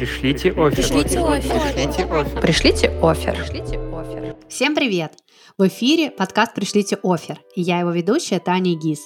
[0.00, 0.76] Пришлите офер.
[0.76, 1.60] Пришлите офер.
[1.60, 2.40] Пришлите офер.
[2.40, 3.34] Пришлите офер.
[3.34, 4.36] Пришлите офер.
[4.48, 5.12] Всем привет!
[5.58, 9.00] В эфире подкаст «Пришлите офер» и я его ведущая Таня Гиз.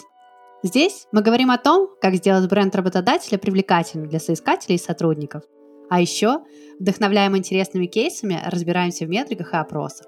[0.62, 5.42] Здесь мы говорим о том, как сделать бренд работодателя привлекательным для соискателей и сотрудников.
[5.90, 6.44] А еще
[6.78, 10.06] вдохновляем интересными кейсами, разбираемся в метриках и опросах.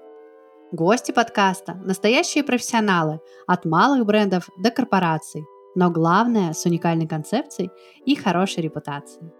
[0.71, 5.43] Гости подкаста– настоящие профессионалы от малых брендов до корпораций,
[5.75, 7.71] но главное– с уникальной концепцией
[8.05, 9.33] и хорошей репутацией.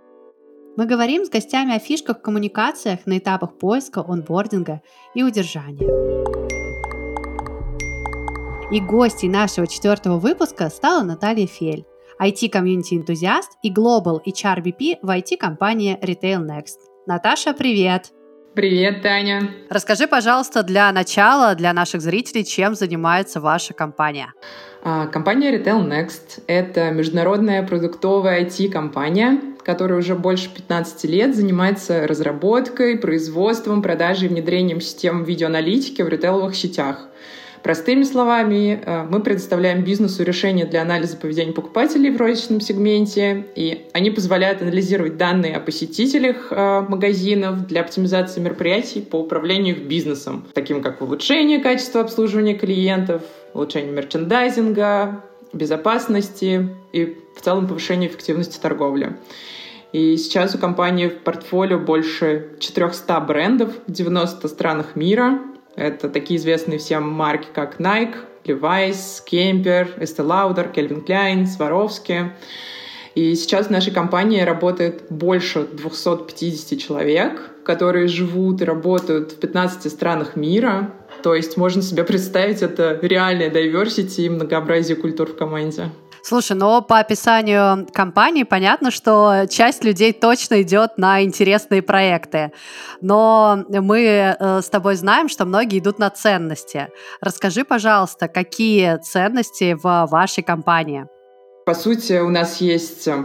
[0.78, 4.84] Мы говорим с гостями о фишках в коммуникациях на этапах поиска, онбординга
[5.16, 5.88] и удержания.
[8.72, 11.88] И гостей нашего четвертого выпуска стала Наталья Фель,
[12.22, 16.78] IT-комьюнити-энтузиаст и Global HRBP в IT-компании Retail Next.
[17.08, 18.12] Наташа, привет!
[18.54, 19.50] Привет, Таня.
[19.70, 24.34] Расскажи, пожалуйста, для начала, для наших зрителей, чем занимается ваша компания.
[24.84, 32.98] А, компания Retail Next— это международная продуктовая IT-компания, которая уже больше 15 лет занимается разработкой,
[32.98, 37.08] производством, продажей и внедрением систем видеоаналитики в ритейловых сетях—
[37.68, 43.88] Простыми словами, э, мы предоставляем бизнесу решения для анализа поведения покупателей в розничном сегменте, и
[43.92, 50.46] они позволяют анализировать данные о посетителях э, магазинов для оптимизации мероприятий по управлению их бизнесом,
[50.54, 59.18] таким как улучшение качества обслуживания клиентов, улучшение мерчендайзинга, безопасности и в целом повышение эффективности торговли.
[59.94, 65.40] И сейчас у компании в портфолио больше 400 брендов в 90 странах мира,
[65.76, 68.16] это такие известные всем марки, как Nike,
[68.46, 72.32] Levi's, Kemper, Estee Lauder, Calvin Klein, Swarovski.
[73.16, 79.92] И сейчас в нашей компании работает больше 250 человек, которые живут и работают в 15
[79.92, 80.94] странах мира.
[81.24, 85.90] То есть можно себе представить, это реальная diversity и многообразие культур в команде.
[86.28, 92.52] Слушай, но по описанию компании понятно, что часть людей точно идет на интересные проекты.
[93.00, 96.90] Но мы э, с тобой знаем, что многие идут на ценности.
[97.22, 101.06] Расскажи, пожалуйста, какие ценности в вашей компании?
[101.66, 103.24] По сути, у нас есть э,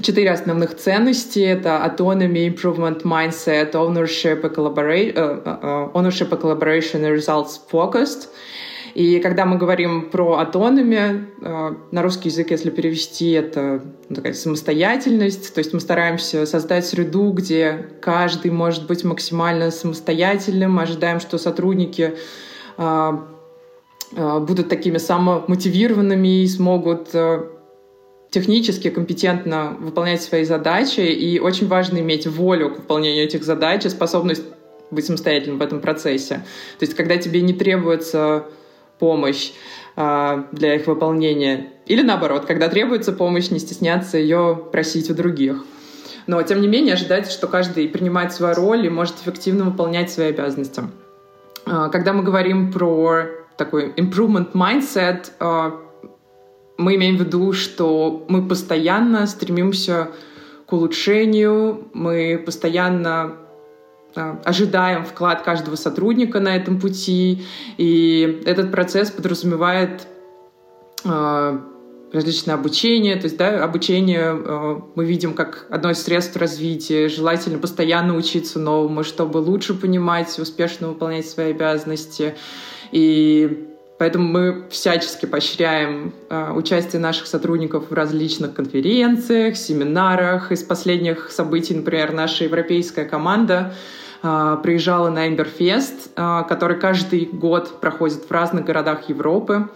[0.00, 1.38] четыре основных ценности.
[1.38, 5.14] Это autonomy, improvement mindset, ownership collaboration,
[5.44, 8.28] uh, ownership collaboration и results focused.
[8.94, 14.34] И когда мы говорим про автономию, э, на русский язык, если перевести, это ну, такая
[14.34, 15.52] самостоятельность.
[15.52, 20.74] То есть мы стараемся создать среду, где каждый может быть максимально самостоятельным.
[20.74, 22.14] Мы ожидаем, что сотрудники
[22.78, 23.12] э,
[24.16, 27.08] э, будут такими самомотивированными и смогут
[28.30, 31.00] технически компетентно выполнять свои задачи.
[31.00, 34.44] И очень важно иметь волю к выполнению этих задач и способность
[34.92, 36.36] быть самостоятельным в этом процессе.
[36.78, 38.46] То есть когда тебе не требуется
[38.98, 39.52] помощь
[39.96, 41.70] а, для их выполнения.
[41.86, 45.64] Или наоборот, когда требуется помощь, не стесняться ее просить у других.
[46.26, 50.28] Но, тем не менее, ожидать, что каждый принимает свою роль и может эффективно выполнять свои
[50.28, 50.82] обязанности.
[51.66, 55.80] А, когда мы говорим про такой improvement mindset, а,
[56.76, 60.08] мы имеем в виду, что мы постоянно стремимся
[60.66, 63.36] к улучшению, мы постоянно
[64.14, 67.44] ожидаем вклад каждого сотрудника на этом пути,
[67.76, 70.06] и этот процесс подразумевает
[71.04, 71.60] а,
[72.14, 77.58] различное обучение, то есть да, обучение э, мы видим как одно из средств развития, желательно
[77.58, 82.36] постоянно учиться новому, чтобы лучше понимать, успешно выполнять свои обязанности.
[82.92, 83.66] И
[83.98, 90.52] поэтому мы всячески поощряем э, участие наших сотрудников в различных конференциях, семинарах.
[90.52, 93.74] Из последних событий, например, наша европейская команда
[94.62, 99.68] приезжала на Эмберфест, а, который каждый год проходит в разных городах Европы.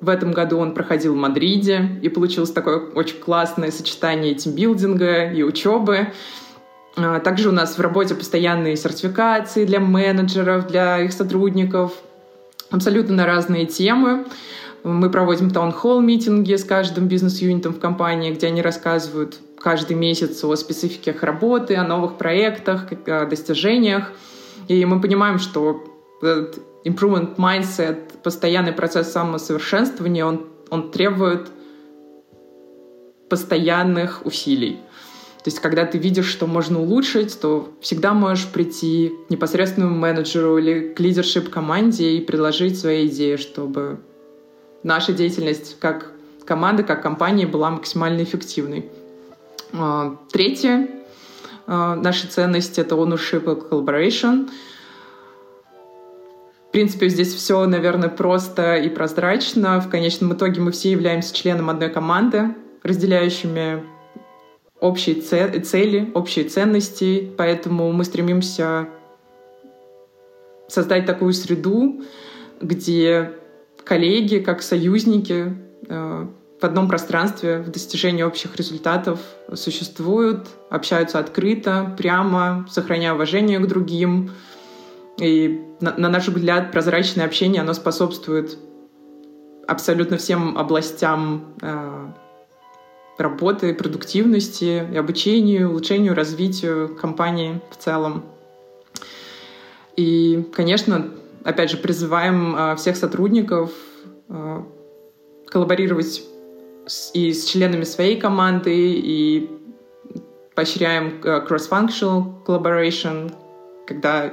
[0.00, 5.44] В этом году он проходил в Мадриде, и получилось такое очень классное сочетание тимбилдинга и
[5.44, 6.08] учебы.
[6.96, 11.92] А, также у нас в работе постоянные сертификации для менеджеров, для их сотрудников,
[12.70, 14.24] абсолютно на разные темы.
[14.82, 20.54] Мы проводим таунхолл митинги с каждым бизнес-юнитом в компании, где они рассказывают каждый месяц о
[20.56, 24.12] спецификах работы, о новых проектах, о достижениях.
[24.68, 25.82] И мы понимаем, что
[26.20, 31.48] этот improvement mindset, постоянный процесс самосовершенствования, он, он требует
[33.30, 34.80] постоянных усилий.
[35.42, 40.58] То есть, когда ты видишь, что можно улучшить, то всегда можешь прийти к непосредственному менеджеру
[40.58, 44.00] или к лидершип команде и предложить свои идеи, чтобы
[44.82, 46.12] наша деятельность как
[46.44, 48.90] команды, как компании была максимально эффективной.
[49.72, 50.88] А, третье,
[51.66, 54.50] а, наша ценность— это ownership и collaboration.
[56.68, 59.80] В принципе, здесь все, наверное, просто и прозрачно.
[59.80, 63.84] В конечном итоге мы все являемся членом одной команды, разделяющими
[64.80, 68.88] общие цели, общие ценности, поэтому мы стремимся
[70.68, 72.02] создать такую среду,
[72.60, 73.32] где
[73.84, 75.56] коллеги, как союзники
[75.88, 76.26] э,
[76.64, 79.20] в одном пространстве в достижении общих результатов
[79.52, 84.30] существуют, общаются открыто, прямо, сохраняя уважение к другим.
[85.18, 88.56] И, на, на наш взгляд, прозрачное общение, оно способствует
[89.68, 92.06] абсолютно всем областям э,
[93.18, 98.24] работы, продуктивности, обучению, улучшению, развитию компании в целом.
[99.98, 101.10] И, конечно,
[101.44, 103.70] опять же, призываем э, всех сотрудников
[104.30, 104.62] э,
[105.46, 106.22] коллаборировать
[107.12, 109.50] и с членами своей команды, и
[110.54, 113.32] поощряем э, cross-functional collaboration,
[113.86, 114.32] когда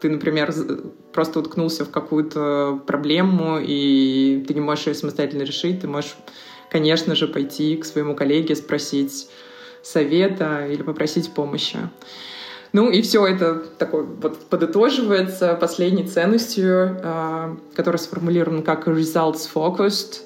[0.00, 0.52] ты, например,
[1.12, 6.16] просто уткнулся в какую-то проблему, и ты не можешь ее самостоятельно решить, ты можешь,
[6.70, 9.28] конечно же, пойти к своему коллеге, спросить
[9.82, 11.78] совета или попросить помощи.
[12.72, 20.20] Ну и все это такой вот подытоживается последней ценностью, э, которая сформулирована как results focused.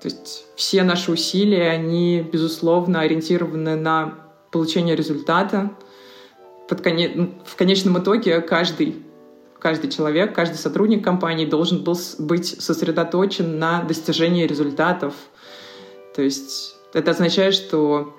[0.00, 4.14] То есть все наши усилия, они, безусловно, ориентированы на
[4.50, 5.70] получение результата.
[6.68, 9.02] Под конец, ну, в конечном итоге каждый,
[9.58, 15.14] каждый человек, каждый сотрудник компании должен был быть сосредоточен на достижении результатов.
[16.14, 18.14] То есть это означает, что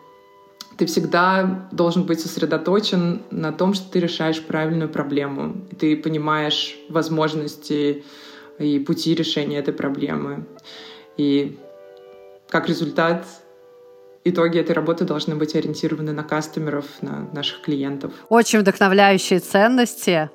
[0.77, 5.67] ты всегда должен быть сосредоточен на том, что ты решаешь правильную проблему.
[5.77, 8.03] Ты понимаешь возможности
[8.57, 10.45] и пути решения этой проблемы.
[11.17, 11.57] И
[12.50, 13.25] как результат,
[14.24, 18.12] итоги этой работы должны быть ориентированы на кастомеров, на наших клиентов.
[18.30, 20.30] Очень вдохновляющие ценности.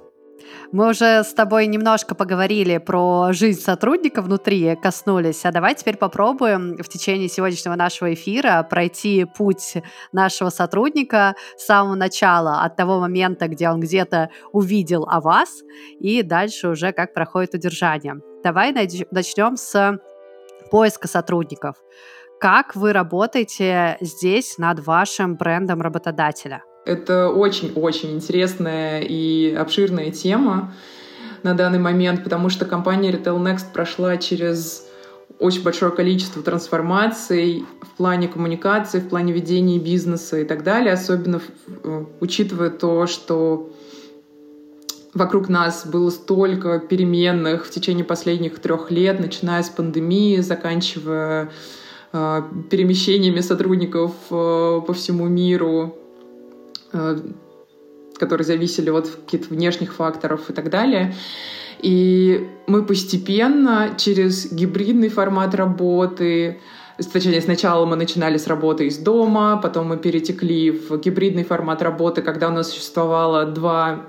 [0.73, 6.77] Мы уже с тобой немножко поговорили про жизнь сотрудника внутри, коснулись, а давай теперь попробуем
[6.77, 9.75] в течение сегодняшнего нашего эфира пройти путь
[10.13, 15.63] нашего сотрудника с самого начала, от того момента, где он где-то увидел о вас,
[16.01, 18.17] и дальше уже как проходит удержание.
[18.43, 19.99] Давай начнем с
[20.75, 21.77] поиска сотрудников.
[22.41, 26.65] Как вы работаете здесь над вашим брендом работодателя?
[26.85, 30.75] Это очень-очень интересная и обширная тема
[31.45, 34.85] на данный момент, потому что компания Retail Next прошла через
[35.39, 41.41] очень большое количество трансформаций в плане коммуникации, в плане ведения бизнеса и так далее, особенно
[41.85, 43.71] э, учитывая то, что
[45.15, 51.51] вокруг нас было столько переменных в течение последних трех лет, начиная с пандемии, заканчивая
[52.13, 55.95] э, перемещениями сотрудников э, по всему миру,
[56.95, 57.19] Э,
[58.17, 61.15] которые зависели от каких-то внешних факторов и так далее.
[61.81, 66.61] И мы постепенно через гибридный формат работы,
[67.13, 72.23] точнее, сначала мы начинали с работы из дома, потом мы перетекли в гибридный формат работы,
[72.23, 74.07] когда у нас существовало два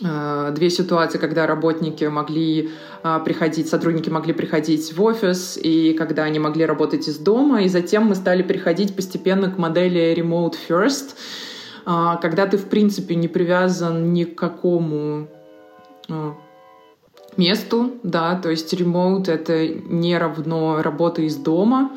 [0.00, 2.70] две ситуации, когда работники могли
[3.02, 7.68] э, приходить, сотрудники могли приходить в офис, и когда они могли работать из дома, и
[7.68, 11.16] затем мы стали переходить постепенно к модели remote first,
[11.84, 15.28] а, когда ты, в принципе, не привязан ни к какому
[17.40, 21.90] месту, да, то есть ремоут— это не равно работа из дома,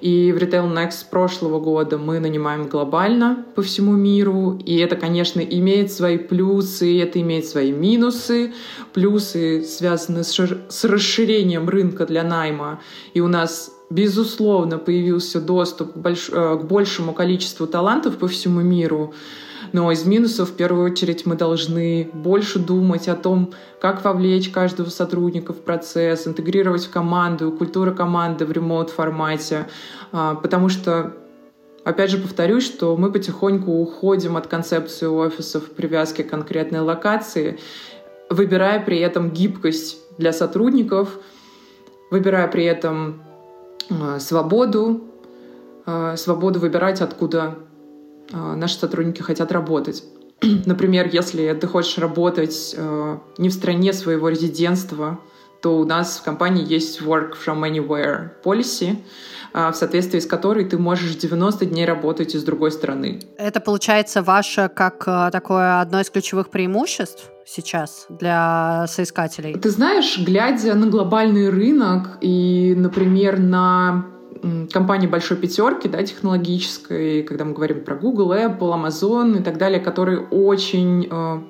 [0.00, 5.40] и в Retail Next прошлого года мы нанимаем глобально по всему миру, и это, конечно,
[5.40, 8.52] имеет свои плюсы, это имеет свои минусы.
[8.94, 12.80] Плюсы связаны с, расширением рынка для найма,
[13.14, 16.16] и у нас безусловно, появился доступ к.
[16.32, 19.12] Э, большему количеству талантов по всему миру.
[19.72, 24.88] Но из минусов, в первую очередь, мы должны больше думать о том, как вовлечь каждого
[24.88, 29.66] сотрудника в процесс, интегрировать в команду, культуру команды в ремоут-формате.
[30.12, 31.16] А, потому что
[31.82, 37.58] Опять же повторюсь, что мы потихоньку уходим от концепции офисов привязки к конкретной локации,
[38.28, 41.18] выбирая при этом гибкость для сотрудников,
[42.10, 43.22] выбирая при этом
[43.90, 45.00] Э, свободу,
[45.84, 47.56] э, свободу выбирать, откуда
[48.32, 50.04] наши сотрудники хотят работать.
[50.66, 52.76] Например, если ты хочешь работать
[53.38, 55.18] не в стране своего резидентства,
[55.62, 58.96] то у нас в компании есть Work from Anywhere policy,
[59.52, 63.20] в соответствии с которой ты можешь 90 дней работать из другой страны.
[63.36, 69.54] Это получается ваше как такое одно из ключевых преимуществ сейчас для соискателей?
[69.58, 74.06] Ты знаешь, глядя на глобальный рынок и, например, на
[74.72, 79.80] компании большой пятерки, да, технологической, когда мы говорим про Google, Apple, Amazon и так далее,
[79.80, 81.40] которые очень э,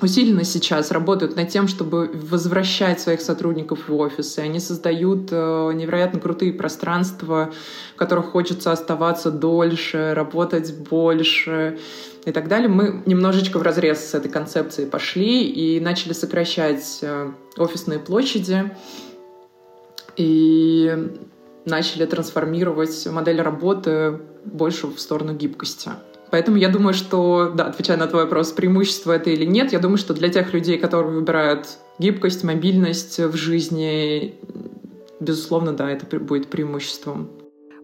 [0.00, 4.40] усиленно сейчас работают над тем, чтобы возвращать своих сотрудников в офисы.
[4.40, 7.52] Они создают э, невероятно крутые пространства,
[7.94, 11.78] в которых хочется оставаться дольше, работать больше
[12.24, 12.68] и так далее.
[12.68, 18.72] Мы немножечко в разрез с этой концепцией пошли и начали сокращать э, офисные площади
[20.16, 21.10] и
[21.68, 25.90] начали трансформировать модель работы больше в сторону гибкости.
[26.30, 29.98] Поэтому я думаю, что, да, отвечая на твой вопрос, преимущество это или нет, я думаю,
[29.98, 34.34] что для тех людей, которые выбирают гибкость, мобильность в жизни,
[35.20, 37.30] безусловно, да, это будет преимуществом.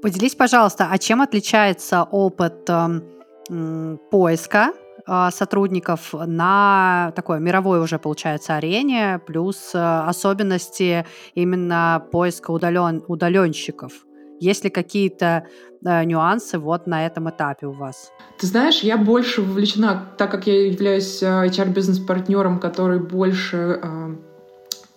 [0.02, 4.72] Поделись, пожалуйста, а чем отличается опыт э, поиска
[5.06, 13.92] сотрудников на такой мировой уже, получается, арене, плюс э, особенности именно поиска удален, удаленщиков?
[14.40, 15.46] Есть ли какие-то
[15.84, 18.10] э, нюансы вот на этом этапе у вас?
[18.38, 24.16] Ты знаешь, я больше вовлечена, так как я являюсь э, HR-бизнес-партнером, который больше э,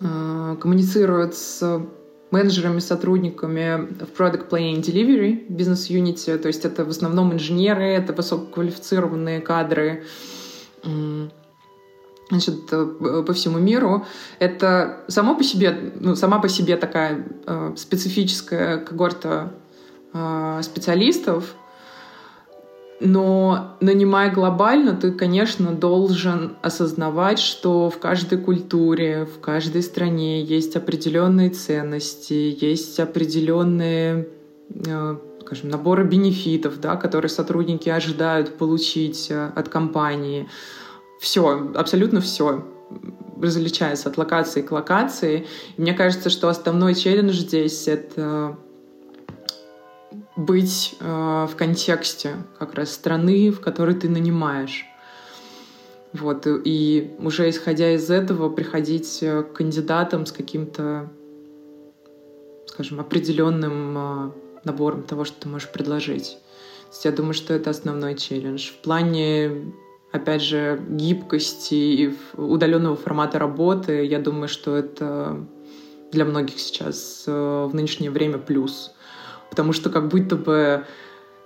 [0.00, 1.82] э, коммуницирует с
[2.30, 9.40] менеджерами, сотрудниками в Product Planning Delivery, бизнес-юнити, то есть это в основном инженеры, это высококвалифицированные
[9.40, 10.04] кадры,
[12.30, 14.06] значит, э, по всему миру.
[14.38, 19.52] Это само по себе, ну, сама по себе такая э, специфическая когорта
[20.12, 21.54] э, специалистов,
[23.00, 30.74] но нанимая глобально, ты, конечно, должен осознавать, что в каждой культуре, в каждой стране есть
[30.74, 34.28] определенные ценности, есть определенные
[34.86, 40.48] э, скажем, наборы бенефитов, да, которые сотрудники ожидают получить э, от компании
[41.20, 42.64] все, абсолютно все
[43.40, 45.46] различается от локации к локации.
[45.76, 48.56] И мне кажется, что основной челлендж здесь— это
[50.38, 54.86] быть э, в контексте как раз страны, в которой ты нанимаешь.
[56.12, 61.10] Вот, и уже исходя из этого приходить к кандидатам с каким-то,
[62.66, 64.30] скажем, определенным э,
[64.64, 66.38] набором того, что ты можешь предложить.
[66.84, 68.70] То есть я думаю, что это основной челлендж.
[68.70, 69.72] В плане
[70.12, 75.44] опять же, гибкости и удаленного формата работы, я думаю, что это
[76.12, 78.92] для многих сейчас э, в нынешнее время плюс.
[79.50, 80.84] Потому что как будто бы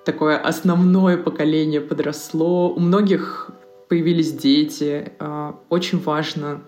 [0.04, 3.50] такое основное поколение подросло, у многих
[3.88, 5.12] появились дети.
[5.18, 6.62] Э, очень важно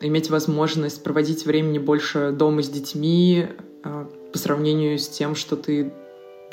[0.00, 3.46] иметь возможность проводить времени больше дома с детьми
[3.84, 5.92] э, по сравнению с тем, что ты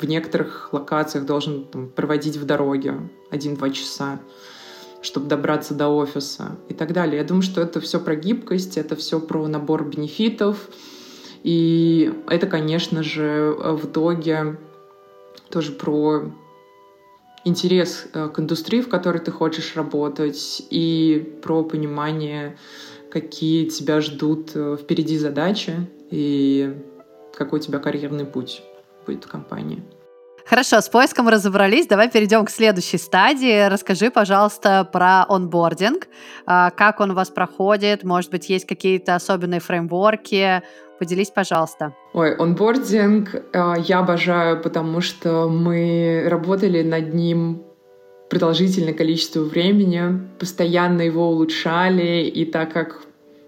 [0.00, 2.94] в некоторых локациях должен там, проводить в дороге
[3.30, 4.20] один-два часа
[5.02, 7.18] чтобы добраться до офиса и так далее.
[7.18, 10.68] Я думаю, что это все про гибкость, это все про набор бенефитов.
[11.46, 14.56] И это, конечно же, в итоге
[15.48, 16.32] тоже про
[17.44, 22.58] интерес э, к индустрии, в которой ты хочешь работать, и про понимание,
[23.12, 26.74] какие тебя ждут э, впереди задачи и
[27.32, 28.64] какой у тебя карьерный путь
[29.06, 29.84] будет в компании.
[30.48, 31.88] Хорошо, с поиском разобрались.
[31.88, 33.66] Давай перейдем к следующей стадии.
[33.66, 36.06] Расскажи, пожалуйста, про онбординг.
[36.46, 38.04] А, как он у вас проходит?
[38.04, 40.62] Может быть, есть какие-то особенные фреймворки?
[41.00, 41.94] Поделись, пожалуйста.
[42.12, 47.64] Ой, онбординг а, я обожаю, потому что мы работали над ним
[48.30, 53.02] продолжительное количество времени, постоянно его улучшали, и так как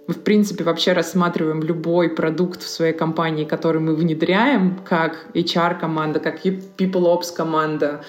[0.08, 6.44] в принципе, вообще рассматриваем любой продукт в своей компании, который мы внедряем, как HR-команда, как
[6.46, 8.02] People Ops команда.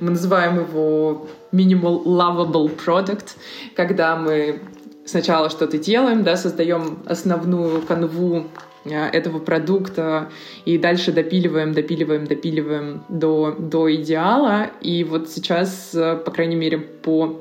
[0.00, 3.36] Мы называем его Minimal Lovable Product,
[3.76, 4.60] когда мы
[5.04, 8.46] сначала что-то делаем, да, создаем основную канву
[8.86, 10.30] э, этого продукта
[10.64, 14.70] и дальше допиливаем, допиливаем, допиливаем до, до идеала.
[14.80, 17.40] И вот сейчас, э, по крайней мере, по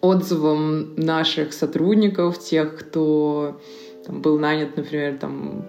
[0.00, 3.60] отзывам наших сотрудников, тех, кто
[4.06, 5.66] там, был нанят, например, там,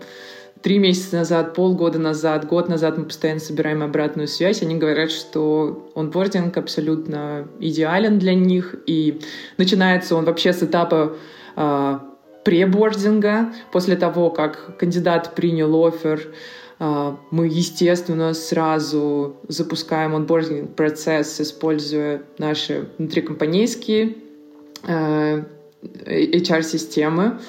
[0.62, 4.62] три месяца назад, полгода назад, год назад мы постоянно собираем обратную связь.
[4.62, 8.76] Они говорят, что онбординг абсолютно идеален для них.
[8.86, 9.22] И
[9.58, 11.16] начинается он вообще с этапа
[11.56, 12.00] э,
[12.44, 13.54] пребординга.
[13.72, 16.34] После того, как кандидат принял офер,
[16.82, 24.16] мы, естественно, сразу запускаем онбординг процесс, используя наши внутрикомпанейские
[24.84, 25.44] Э,
[26.06, 27.40] HR-системы.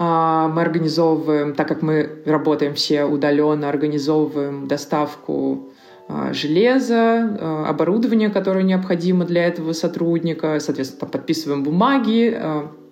[0.00, 5.70] А, мы организовываем, так как мы работаем все удаленно, организовываем доставку
[6.08, 12.36] а, железа, а, оборудования, которое необходимо для этого сотрудника, соответственно, подписываем бумаги,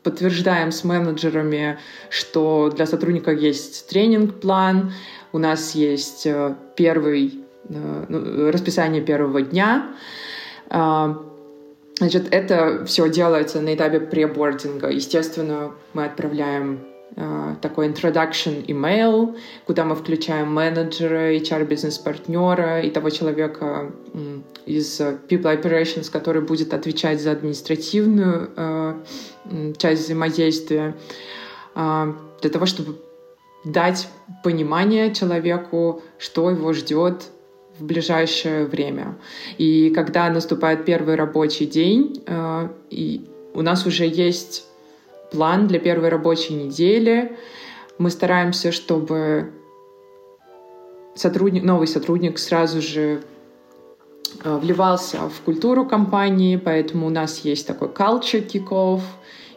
[0.04, 1.78] подтверждаем с менеджерами,
[2.10, 4.92] что для сотрудника есть тренинг-план,
[5.36, 9.94] у нас есть э, первый, э, ну, расписание первого дня,
[11.98, 14.90] Значит, это все делается на этапе пребординга.
[14.90, 16.80] Естественно, мы отправляем
[17.16, 23.92] э, такой introduction email, куда мы включаем менеджера, HR-бизнес-партнера и того человека
[24.66, 28.50] из People Operations, который будет отвечать за административную
[29.78, 30.94] часть взаимодействия,
[31.74, 32.12] э,
[32.42, 32.96] для того, чтобы
[33.66, 34.08] дать
[34.44, 37.24] понимание человеку, что его ждет
[37.78, 39.18] в ближайшее время.
[39.58, 44.64] И когда наступает первый рабочий день, э, и у нас уже есть
[45.32, 47.36] план для первой рабочей недели,
[47.98, 49.52] мы стараемся, чтобы
[51.16, 53.22] сотрудник, новый сотрудник сразу же
[54.44, 59.00] э, вливался в культуру компании, поэтому у нас есть такой culture kick-off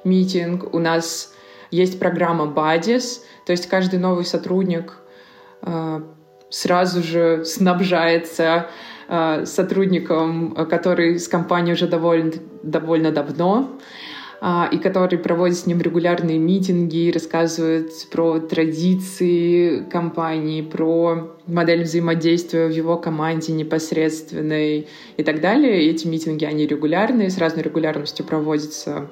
[0.04, 1.34] митинг, у нас
[1.72, 4.94] есть программа Buddies, то есть каждый новый сотрудник
[5.64, 6.02] э,
[6.52, 8.68] сразу же снабжается
[9.08, 13.80] э, сотрудником, который с компанией уже довольно, довольно давно,
[14.40, 22.68] э, и который проводит с ним регулярные митинги, рассказывает про традиции компании, про модель взаимодействия
[22.68, 24.88] в его команде непосредственной
[25.18, 25.86] и так далее.
[25.86, 29.10] И эти митинги, они регулярные, с разной регулярностью проводятся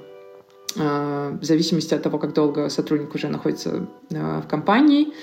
[0.78, 5.14] в зависимости от того, как долго сотрудник уже находится э, в компании.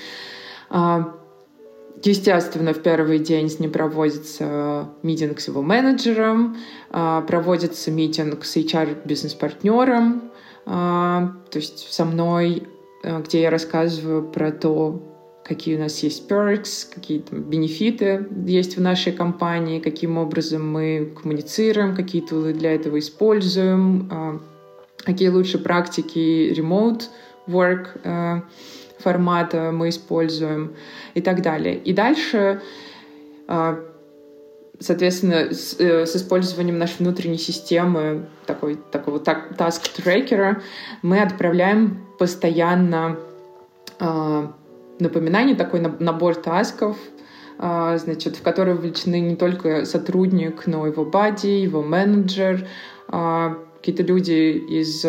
[2.03, 6.57] Естественно, в первый день с ним проводится митинг с его менеджером,
[6.91, 10.31] проводится митинг с HR-бизнес-партнером,
[10.67, 12.67] то есть со мной,
[13.03, 15.01] где я рассказываю про то,
[15.45, 21.15] какие у нас есть perks, какие там бенефиты есть в нашей компании, каким образом мы
[21.21, 24.43] коммуницируем, какие тулы для этого используем,
[25.05, 27.05] какие лучшие практики remote
[27.47, 28.43] work
[29.05, 30.75] формата мы используем
[31.15, 31.77] и так далее.
[31.77, 32.63] И дальше,
[33.47, 33.79] а,
[34.81, 40.63] соответственно, с, э, с использованием нашей внутренней системы, такой, такого task-трекера,
[41.03, 43.19] мы отправляем постоянно
[44.01, 44.53] а,
[44.99, 46.97] напоминание, такой набор тасков,
[47.57, 52.67] значит, в которые вовлечены не только сотрудник, но и его бади, его менеджер,
[53.85, 55.05] какие-то люди из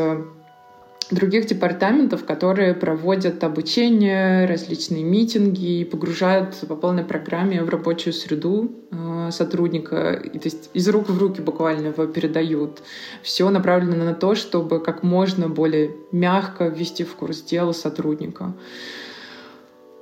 [1.12, 8.72] других департаментов, которые проводят обучение, различные митинги и погружают по полной программе в рабочую среду
[8.92, 10.14] э, сотрудника.
[10.14, 12.82] И, то есть из рук в руки буквально его передают.
[13.22, 18.54] Все направлено на то, чтобы как можно более мягко ввести в курс дела сотрудника.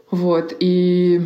[0.09, 0.55] Вот.
[0.59, 1.21] И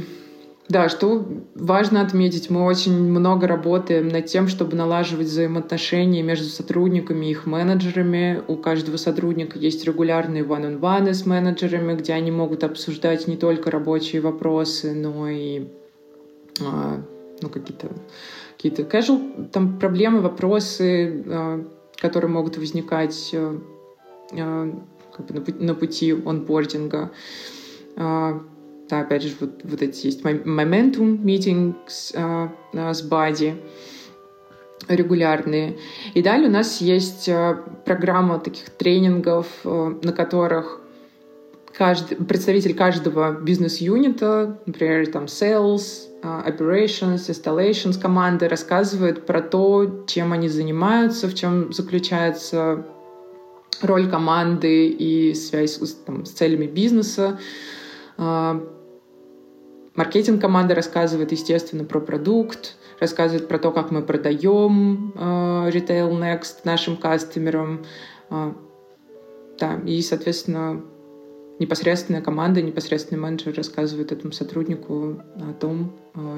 [0.69, 1.25] да, что
[1.56, 7.45] важно отметить, мы очень много работаем над тем, чтобы налаживать взаимоотношения между сотрудниками и их
[7.45, 8.43] менеджерами.
[8.47, 14.21] У каждого сотрудника есть регулярные one-on-one с менеджерами, где они могут обсуждать не только рабочие
[14.21, 15.67] вопросы, но и
[16.62, 17.01] а,
[17.41, 17.88] ну, какие-то
[18.58, 24.73] какие-то casual там проблемы, вопросы, а, которые могут возникать а,
[25.13, 27.12] как бы на пути онбординга
[28.89, 33.56] да, опять же, вот, вот эти есть momentum meetings э, с Бади
[34.88, 35.78] регулярные.
[36.13, 40.80] И далее у нас есть э, программа таких тренингов, э, на которых
[41.78, 50.50] каждый, представитель каждого бизнес-юнита, например, там sales, operations, installations команды рассказывает про то, чем они
[50.50, 52.86] занимаются, в чем заключается
[53.82, 57.39] роль команды и связь с, там, с целями бизнеса,
[59.97, 65.19] Маркетинг команда рассказывает, естественно, про продукт, рассказывает про то, как мы продаем э,
[65.71, 67.84] Retail Next нашим кастомерам.
[68.30, 68.53] Э,
[69.60, 70.84] да, и, соответственно,
[71.60, 75.93] непосредственная команда, непосредственный менеджер рассказывает этому сотруднику о том,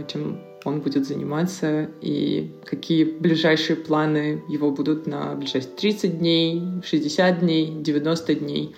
[0.08, 7.40] чем он будет заниматься и какие ближайшие планы его будут на ближайшие 30 дней, 60
[7.40, 8.76] дней, 90 дней.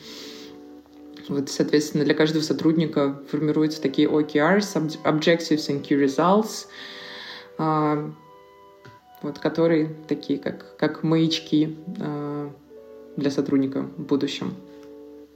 [1.32, 6.68] Вот, соответственно, для каждого сотрудника формируются такие OKRs, Objectives and Key Results,
[7.58, 8.12] а,
[9.22, 12.52] вот, которые такие, как, как маячки а,
[13.16, 14.56] для сотрудника в будущем.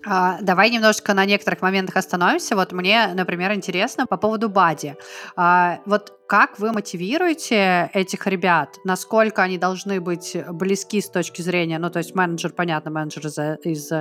[0.07, 2.55] А, давай немножко на некоторых моментах остановимся.
[2.55, 4.95] Вот мне, например, интересно по поводу Бади.
[5.35, 8.77] А, вот как вы мотивируете этих ребят?
[8.83, 13.37] Насколько они должны быть близки с точки зрения, ну, то есть менеджер, понятно, менеджер из,
[13.63, 13.91] из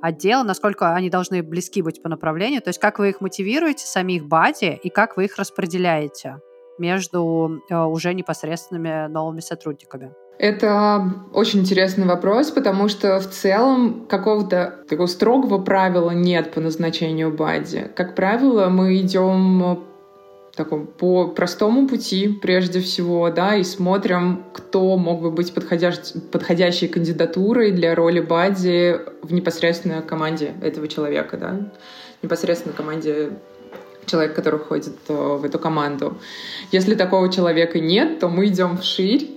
[0.00, 2.60] отдела, насколько они должны близки быть по направлению?
[2.60, 6.40] То есть как вы их мотивируете, самих Бади, и как вы их распределяете
[6.78, 10.12] между э, уже непосредственными новыми сотрудниками?
[10.38, 17.30] Это очень интересный вопрос, потому что в целом какого-то такого строгого правила нет по назначению
[17.30, 17.90] бади.
[17.94, 19.84] Как правило, мы идем
[20.54, 25.96] таком, по простому пути прежде всего, да, и смотрим, кто мог бы быть подходящ,
[26.30, 31.72] подходящей кандидатурой для роли Бади в непосредственной команде этого человека, да,
[32.22, 33.30] непосредственно команде
[34.06, 36.18] человека, который входит э, в эту команду.
[36.70, 39.30] Если такого человека нет, то мы идем вширь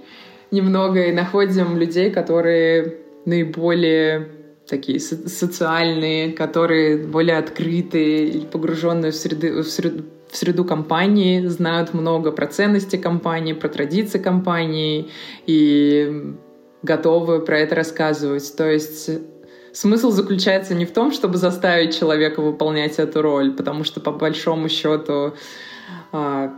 [0.52, 4.30] немного и находим людей, которые наиболее
[4.68, 11.94] такие социальные, которые более открытые или погруженные в среду, в среду, в среду компании, знают
[11.94, 15.10] много про ценности компании, про традиции компании
[15.46, 16.36] и
[16.82, 18.56] готовы про это рассказывать.
[18.56, 19.10] То есть
[19.72, 24.70] смысл заключается не в том, чтобы заставить человека выполнять эту роль, потому что по большому
[24.70, 25.34] счету
[26.12, 26.54] а,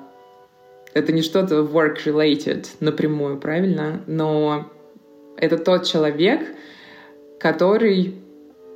[0.98, 4.02] это не что-то work-related напрямую, правильно?
[4.08, 4.72] Но
[5.38, 6.42] это тот человек,
[7.40, 8.16] который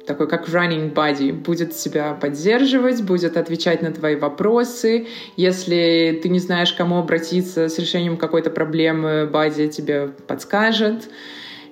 [0.06, 5.08] такой как running buddy, будет тебя поддерживать, будет отвечать на твои вопросы.
[5.38, 11.10] Если ты не знаешь, к кому обратиться с решением какой-то проблемы, бади тебе подскажет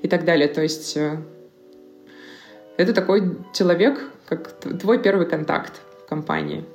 [0.02, 0.48] и так далее.
[0.48, 1.18] То есть э,
[2.78, 6.66] это такой человек, как твой первый контакт в компании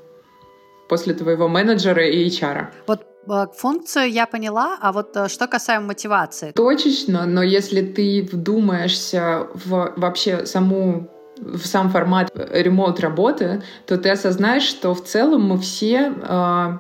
[0.89, 2.67] после твоего менеджера и HR.
[2.87, 3.14] Вот
[3.57, 6.53] Функцию я поняла, а вот э, что касаемо мотивации?
[6.53, 11.09] Точечно, но если ты вдумаешься в вообще саму
[11.39, 16.79] в сам формат ремонт работы, то ты осознаешь, что в целом мы все, э,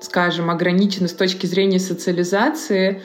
[0.00, 3.02] скажем, ограничены с точки зрения социализации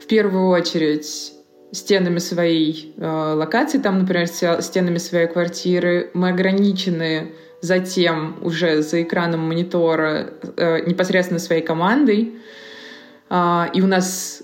[0.00, 1.32] в первую очередь
[1.72, 6.10] стенами своей э, локации, там, например, стенами своей квартиры.
[6.14, 7.32] Мы ограничены
[7.66, 12.36] затем уже за экраном монитора э, непосредственно своей командой.
[13.28, 14.42] Э, и у нас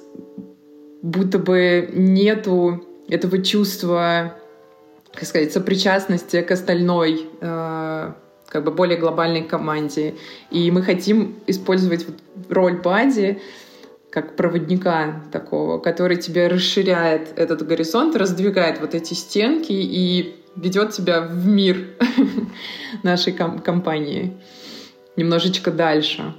[1.03, 4.37] будто бы нету этого чувства
[5.15, 8.13] как сказать, сопричастности к остальной э,
[8.49, 10.15] как бы более глобальной команде.
[10.51, 12.07] И мы хотим использовать
[12.49, 13.41] роль Бади
[14.11, 21.23] как проводника такого, который тебе расширяет этот горизонт, раздвигает вот эти стенки и ведет тебя
[21.23, 21.87] в мир
[23.03, 24.37] нашей ком- компании
[25.17, 26.35] немножечко дальше.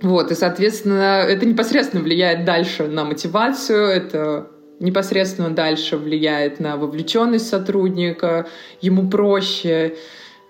[0.00, 4.48] Вот, и, соответственно, это непосредственно влияет дальше на мотивацию, это
[4.78, 8.46] непосредственно дальше влияет на вовлеченность сотрудника,
[8.80, 9.96] ему проще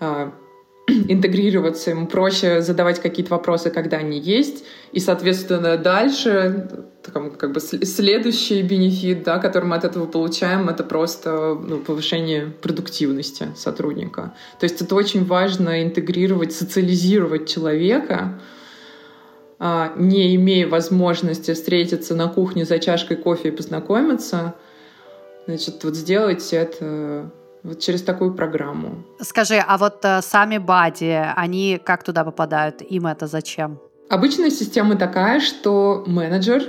[0.01, 0.31] э,
[1.09, 6.69] интегрироваться, ему проще задавать какие-то вопросы, когда они есть, и, соответственно, дальше
[7.39, 13.49] как бы следующий бенефит, да, который мы от этого получаем, это просто ну, повышение продуктивности
[13.57, 14.35] сотрудника.
[14.61, 18.41] То есть это очень важно интегрировать, социализировать человека,
[19.59, 24.55] а, не имея возможности встретиться на кухне за чашкой кофе и познакомиться,
[25.47, 27.31] значит, вот сделать это
[27.69, 29.05] вот через такую программу.
[29.21, 32.83] Скажи, а вот э, сами бади, они как туда попадают?
[32.83, 33.79] Им это зачем?
[34.09, 36.63] Обычная система такая, что менеджер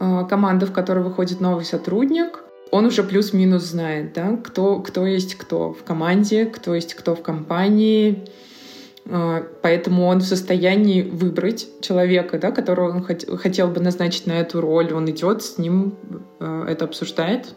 [0.00, 5.34] э, команды, в которой выходит новый сотрудник, он уже плюс-минус знает, да, кто, кто есть
[5.34, 8.28] кто в команде, кто есть кто в компании,
[9.06, 14.32] а, поэтому он в состоянии выбрать человека, да, которого он хот- хотел бы назначить на
[14.32, 14.92] эту роль.
[14.92, 15.96] Он идет, с ним
[16.38, 17.54] э, это обсуждает.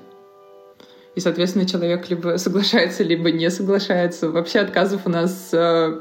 [1.15, 4.29] И, соответственно, человек либо соглашается, либо не соглашается.
[4.29, 5.99] Вообще отказов у нас э,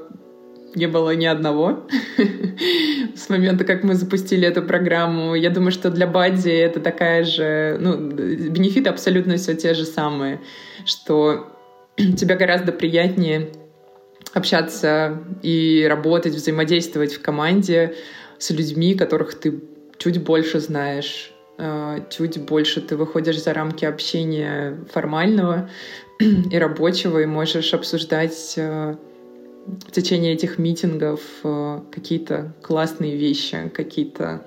[0.74, 1.86] не было ни одного
[3.14, 5.34] с момента, как мы запустили эту программу.
[5.34, 7.76] Я думаю, что для Бадди это такая же...
[7.78, 10.40] Ну, бенефиты абсолютно все те же самые,
[10.86, 11.52] что
[11.96, 13.50] тебе гораздо приятнее
[14.32, 17.96] общаться и работать, взаимодействовать в команде
[18.38, 19.60] с людьми, которых ты
[19.98, 21.31] чуть больше знаешь,
[22.10, 25.68] чуть больше ты выходишь за рамки общения формального
[26.18, 28.96] и рабочего, и можешь обсуждать э,
[29.66, 34.46] в течение этих митингов э, какие-то классные вещи, какие-то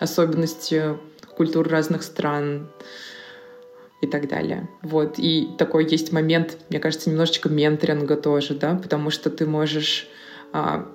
[0.00, 0.96] особенности
[1.36, 2.68] культур разных стран,
[4.00, 4.68] и так далее.
[4.82, 5.18] Вот.
[5.18, 10.08] И такой есть момент, мне кажется, немножечко менторинга тоже, да, потому что ты можешь
[10.52, 10.86] а,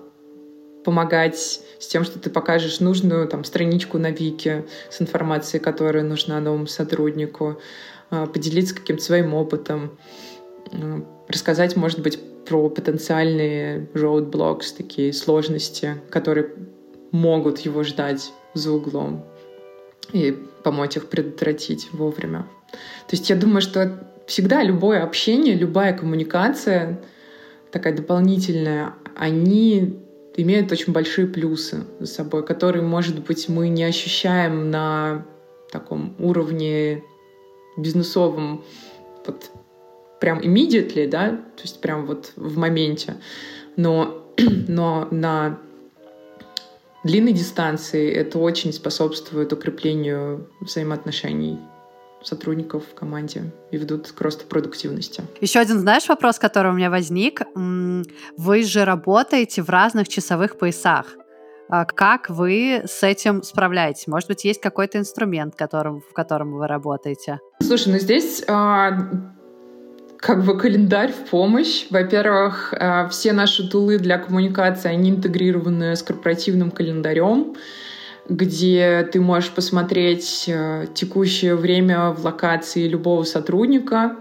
[0.84, 1.38] помогать
[1.80, 6.68] с тем, что ты покажешь нужную там, страничку на Вики с информацией, которая нужна новому
[6.68, 7.60] сотруднику,
[8.10, 9.98] а, поделиться каким-то своим опытом,
[10.72, 16.50] а, рассказать, может быть, про потенциальные roadblocks, такие сложности, которые
[17.12, 19.26] могут его ждать за углом
[20.12, 22.48] и помочь их предотвратить вовремя.
[23.08, 27.02] То есть я думаю, что всегда любое общение, любая коммуникация
[27.72, 30.00] такая дополнительная, они
[30.36, 35.26] имеют очень большие плюсы за собой, которые, может быть, мы не ощущаем на
[35.72, 37.04] таком уровне
[37.78, 38.64] бизнесовом
[39.26, 39.52] вот
[40.20, 43.16] прям immediately, да, то есть прям вот в моменте,
[43.76, 44.26] но,
[44.68, 45.60] но на
[47.04, 51.58] длинной дистанции это очень способствует укреплению взаимоотношений
[52.24, 55.24] сотрудников в команде и ведут к росту продуктивности.
[55.40, 57.42] Еще один, знаешь, вопрос, который у меня возник.
[57.56, 61.06] Вы же работаете в разных часовых поясах.
[61.70, 64.06] А как вы с этим справляетесь?
[64.08, 67.40] Может быть, есть какой-то инструмент, которым, в котором вы работаете?
[67.62, 69.10] Слушай, ну здесь а,
[70.18, 71.88] как бы календарь в помощь.
[71.90, 77.56] Во-первых, а, все наши тулы для коммуникации, они интегрированы с корпоративным календарем
[78.30, 84.18] где ты можешь посмотреть а, текущее время в локации любого сотрудника.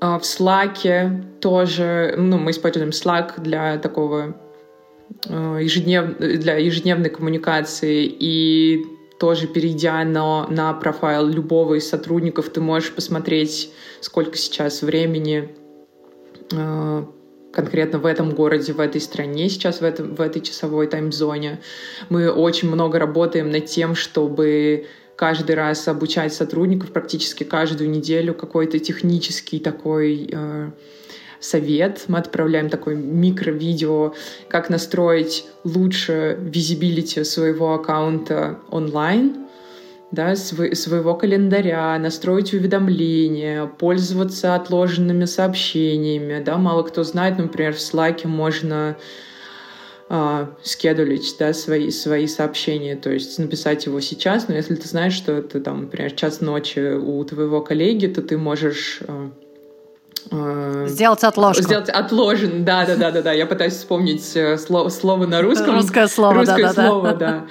[0.00, 4.34] А, в Slack тоже, ну, мы используем Slack для такого
[5.28, 8.84] Э, ежеднев, для ежедневной коммуникации и
[9.18, 15.54] тоже перейдя на, на профайл любого из сотрудников, ты можешь посмотреть, сколько сейчас времени
[16.52, 17.04] э,
[17.52, 21.60] конкретно в этом городе, в этой стране сейчас, в, этом, в этой часовой таймзоне.
[22.08, 24.86] Мы очень много работаем над тем, чтобы
[25.16, 30.70] каждый раз обучать сотрудников практически каждую неделю какой-то технический такой э,
[31.40, 32.04] совет.
[32.08, 34.14] Мы отправляем такое микро-видео,
[34.48, 39.41] как настроить лучше визибилити своего аккаунта онлайн,
[40.12, 46.42] да, св- своего календаря, настроить уведомления, пользоваться отложенными сообщениями.
[46.44, 46.58] Да.
[46.58, 48.96] Мало кто знает, например, в Slack можно
[50.10, 55.14] э, скедулить да, свои, свои сообщения, то есть написать его сейчас, но если ты знаешь,
[55.14, 59.00] что это, там, например, час ночи у твоего коллеги, то ты можешь
[60.30, 61.62] э, сделать отложку.
[61.62, 63.32] Сделать отложен, да, да, да, да, да.
[63.32, 65.74] Я пытаюсь вспомнить э, слово, слово на русском.
[65.74, 67.46] Русское слово, Русское да, слово, да.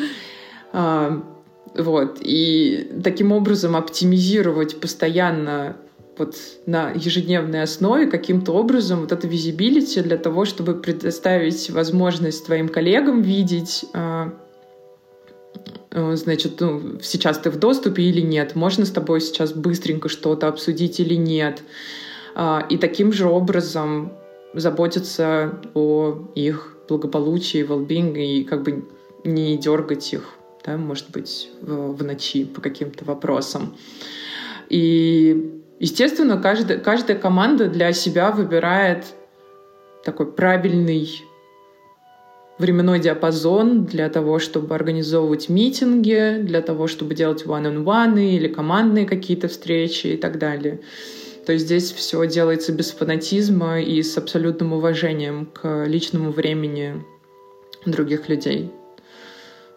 [0.72, 1.22] да.
[1.76, 2.18] Вот.
[2.22, 5.78] И таким образом оптимизировать постоянно
[6.18, 12.68] вот на ежедневной основе каким-то образом вот это визибилити для того, чтобы предоставить возможность твоим
[12.68, 14.34] коллегам видеть а,
[15.90, 20.48] э, значит, ну, сейчас ты в доступе или нет, можно с тобой сейчас быстренько что-то
[20.48, 21.64] обсудить или нет.
[22.36, 24.14] А, и таким же образом
[24.54, 28.86] заботиться о их благополучии, well и как бы
[29.24, 30.24] не дергать их,
[30.66, 33.76] да, может быть, в, ночи по каким-то вопросам.
[34.70, 39.06] И, естественно, каждая, каждая команда для себя выбирает
[40.04, 41.10] такой правильный
[42.58, 49.48] временной диапазон для того, чтобы организовывать митинги, для того, чтобы делать one-on-one или командные какие-то
[49.48, 50.82] встречи и так далее.
[51.46, 57.04] То есть здесь все делается без фанатизма и с абсолютным уважением к личному времени
[57.86, 58.72] других людей.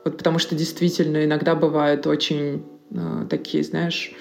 [0.04, 4.12] Вот потому что действительно иногда бывают очень э, такие, знаешь,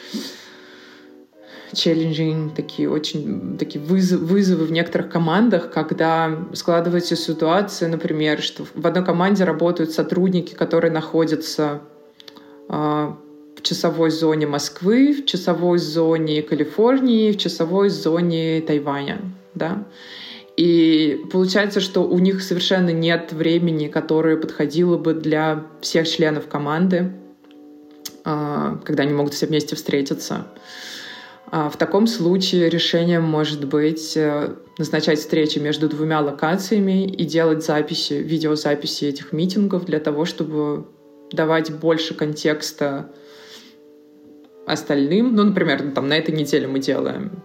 [1.74, 8.88] challenging, такие очень такие вызовы, вызовы в некоторых командах, когда складывается ситуация, например, что в
[8.88, 11.82] одной команде работают сотрудники, которые находятся
[12.70, 13.14] э,
[13.64, 19.22] часовой зоне Москвы, в часовой зоне Калифорнии, в часовой зоне Тайваня.
[19.56, 19.86] Да?
[20.56, 27.12] И получается, что у них совершенно нет времени, которое подходило бы для всех членов команды,
[28.24, 30.48] а, когда они могут все вместе встретиться.
[31.48, 37.64] А в таком случае решением может быть э, назначать встречи между двумя локациями и делать
[37.64, 40.88] записи, видеозаписи этих митингов для того, чтобы
[41.32, 43.12] давать больше контекста
[44.66, 45.36] остальным.
[45.36, 47.44] Ну, например, там на этой неделе мы делаем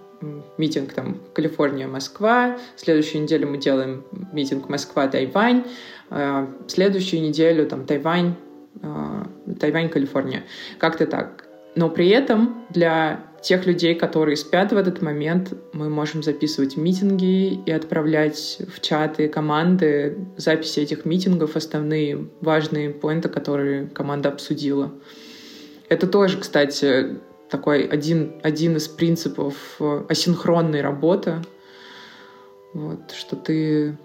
[0.59, 5.65] митинг там Калифорния-Москва, следующую неделю мы делаем митинг Москва-Тайвань,
[6.11, 8.35] э, следующую неделю там Тайвань,
[8.83, 9.25] э,
[9.59, 10.43] Тайвань-Калифорния.
[10.79, 11.49] Как-то так.
[11.75, 17.55] Но при этом для тех людей, которые спят в этот момент, мы можем записывать митинги
[17.55, 24.93] и отправлять в чаты команды записи этих митингов, основные важные поинты, которые команда обсудила.
[25.89, 27.19] Это тоже, кстати,
[27.51, 31.43] такой один, один из принципов э, асинхронной работы.
[32.75, 33.97] Вот, что ты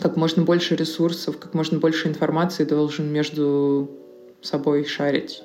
[0.00, 3.90] как можно больше ресурсов, как можно больше информации должен между
[4.42, 5.42] собой шарить.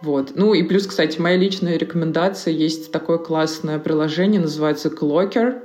[0.00, 0.32] Вот.
[0.36, 2.52] Ну и плюс, кстати, моя личная рекомендация.
[2.52, 5.62] Есть такое классное приложение, называется Clocker.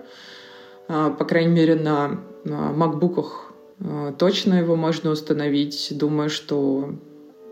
[0.87, 5.89] А, по крайней мере, на, макбуках а, точно его можно установить.
[5.91, 6.95] Думаю, что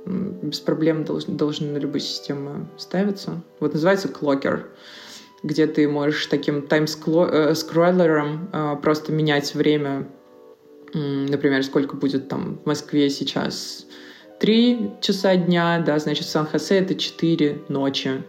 [0.06, 3.42] без проблем должен, должен на любую систему ставиться.
[3.60, 4.64] Вот называется Clocker,
[5.44, 10.08] где ты можешь таким тайм-скроллером э, просто менять время,
[10.94, 13.86] например, сколько будет там в Москве сейчас
[14.40, 18.24] 3 часа дня, да, значит, в Сан-Хосе это 4 ночи.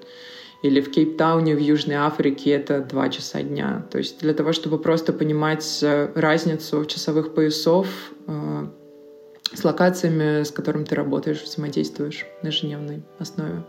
[0.62, 3.84] Или в Кейптауне в Южной Африке это 2 часа дня.
[3.90, 7.88] То есть для того, чтобы просто понимать э, разницу часовых поясов,
[8.26, 8.66] э,
[9.54, 13.64] с локациями, с которыми ты работаешь, взаимодействуешь на ежедневной основе.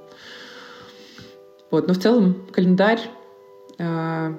[1.71, 3.01] Вот, но в целом календарь,
[3.79, 4.35] э,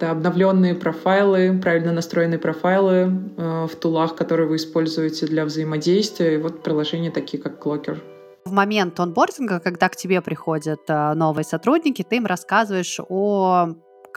[0.00, 6.62] обновленные профайлы, правильно настроенные профайлы э, в тулах, которые вы используете для взаимодействия, и вот
[6.62, 7.98] приложения такие, как Clocker.
[8.44, 13.74] В момент онбординга, когда к тебе приходят э, новые сотрудники, ты им рассказываешь о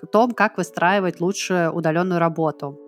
[0.07, 2.79] том, как выстраивать лучше удаленную работу.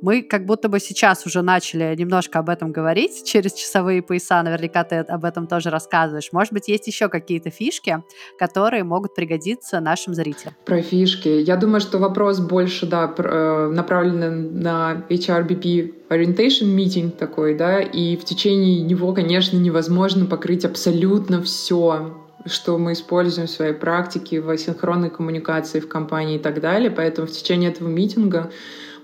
[0.00, 4.84] Мы как будто бы сейчас уже начали немножко об этом говорить через часовые пояса, наверняка
[4.84, 6.30] ты об этом тоже рассказываешь.
[6.32, 8.02] Может быть, есть еще какие-то фишки,
[8.38, 10.54] которые могут пригодиться нашим зрителям?
[10.64, 11.28] Про фишки.
[11.28, 18.16] Я думаю, что вопрос больше, да, э, направлен на HRBP orientation meeting такой, да, и
[18.16, 22.14] в течение него, конечно, невозможно покрыть абсолютно все
[22.46, 26.90] что мы используем в своей практике, в асинхронной коммуникации в компании и так далее.
[26.90, 28.50] Поэтому в течение этого митинга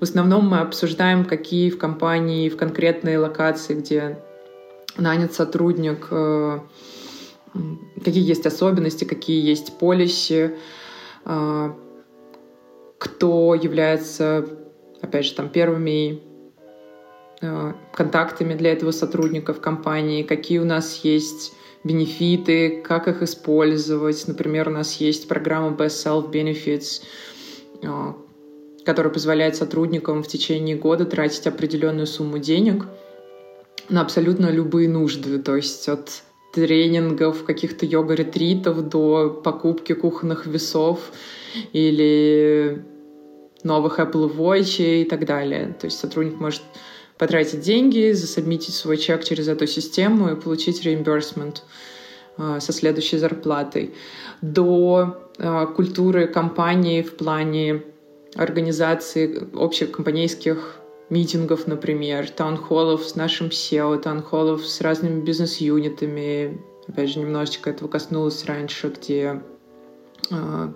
[0.00, 4.18] в основном мы обсуждаем, какие в компании, в конкретной локации, где
[4.98, 6.60] нанят сотрудник, э,
[8.04, 10.56] какие есть особенности, какие есть полиси,
[11.24, 11.72] э,
[12.98, 14.46] кто является,
[15.00, 16.20] опять же, там первыми
[17.40, 21.52] э, контактами для этого сотрудника в компании, какие у нас есть
[21.86, 24.26] бенефиты, как их использовать.
[24.26, 27.02] Например, у нас есть программа Best Self Benefits,
[27.84, 28.16] а,
[28.84, 32.86] которая позволяет сотрудникам в течение года тратить определенную сумму денег
[33.88, 36.22] на абсолютно любые нужды, то есть от
[36.52, 41.12] тренингов, каких-то йога-ретритов до покупки кухонных весов
[41.72, 42.82] или
[43.62, 45.76] новых Apple Watch и так далее.
[45.78, 46.62] То есть сотрудник может
[47.18, 51.62] потратить деньги, засобмитить свой чек через эту систему и получить реимбурсмент
[52.38, 53.94] э, со следующей зарплатой.
[54.42, 57.82] До э, культуры компании в плане
[58.34, 60.76] организации общих компанейских
[61.08, 66.60] митингов, например, таунхоллов с нашим SEO, таунхоллов с разными бизнес-юнитами.
[66.88, 69.42] Опять же, немножечко этого коснулось раньше, где
[70.30, 70.72] э,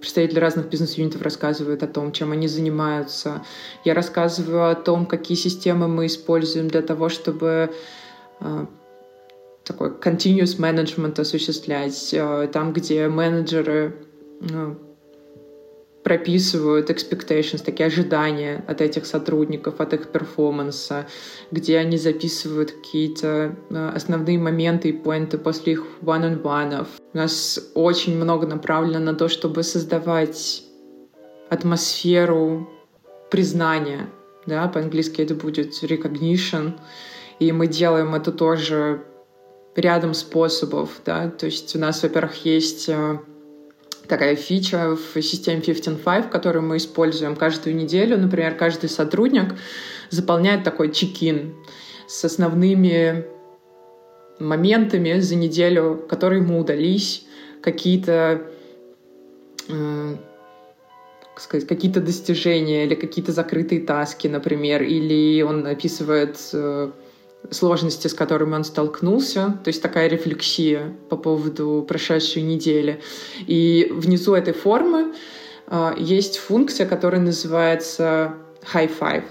[0.00, 3.44] представители разных бизнес-юнитов рассказывают о том, чем они занимаются.
[3.84, 7.72] Я рассказываю о том, какие системы мы используем для того, чтобы
[8.40, 8.66] э,
[9.64, 12.14] такой continuous management осуществлять.
[12.14, 13.94] Э, там, где менеджеры
[14.40, 14.74] э,
[16.10, 21.06] прописывают expectations, такие ожидания от этих сотрудников, от их перформанса,
[21.52, 26.84] где они записывают какие-то э, основные моменты и поинты после их one-on-one.
[27.14, 30.64] У нас очень много направлено на то, чтобы создавать
[31.48, 32.68] атмосферу
[33.30, 34.08] признания.
[34.46, 36.72] Да, по-английски это будет recognition.
[37.38, 39.04] И мы делаем это тоже
[39.76, 41.02] рядом способов.
[41.06, 41.30] Да?
[41.30, 43.20] То есть у нас, во-первых, есть э,
[44.10, 48.18] такая фича в системе 15.5, которую мы используем каждую неделю.
[48.18, 49.54] Например, каждый сотрудник
[50.10, 51.54] заполняет такой чекин
[52.06, 53.24] с основными
[54.38, 57.24] моментами за неделю, которые ему удались,
[57.62, 58.42] какие-то
[59.68, 60.16] э,
[61.36, 66.90] сказать, какие-то достижения или какие-то закрытые таски, например, или он описывает э,
[67.50, 73.00] сложности, с которыми он столкнулся, то есть такая рефлексия по поводу прошедшей недели.
[73.46, 75.14] И внизу этой формы
[75.66, 78.34] э, есть функция, которая называется
[78.72, 79.24] high five.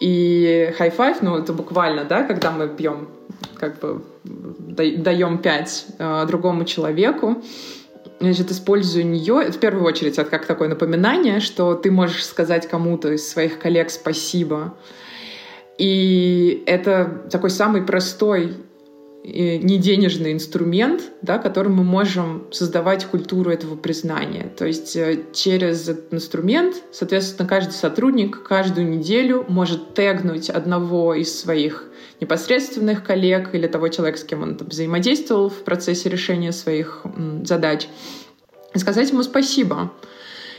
[0.00, 3.08] И high five, ну это буквально, да, когда мы бьем,
[3.58, 7.42] как бы даем пять э, другому человеку,
[8.20, 13.12] значит, использую нее, в первую очередь, это как такое напоминание, что ты можешь сказать кому-то
[13.12, 14.74] из своих коллег спасибо,
[15.78, 18.54] и это такой самый простой
[19.26, 24.52] не денежный инструмент, да, которым мы можем создавать культуру этого признания.
[24.56, 31.36] То есть э, через этот инструмент, соответственно, каждый сотрудник каждую неделю может тегнуть одного из
[31.36, 31.86] своих
[32.20, 37.04] непосредственных коллег или того человека, с кем он там, взаимодействовал в процессе решения своих
[37.42, 37.88] задач,
[38.74, 39.92] и сказать ему спасибо.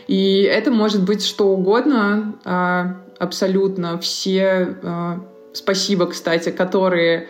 [0.08, 5.20] И это может быть что угодно, а, абсолютно все э,
[5.54, 7.28] спасибо, кстати, которые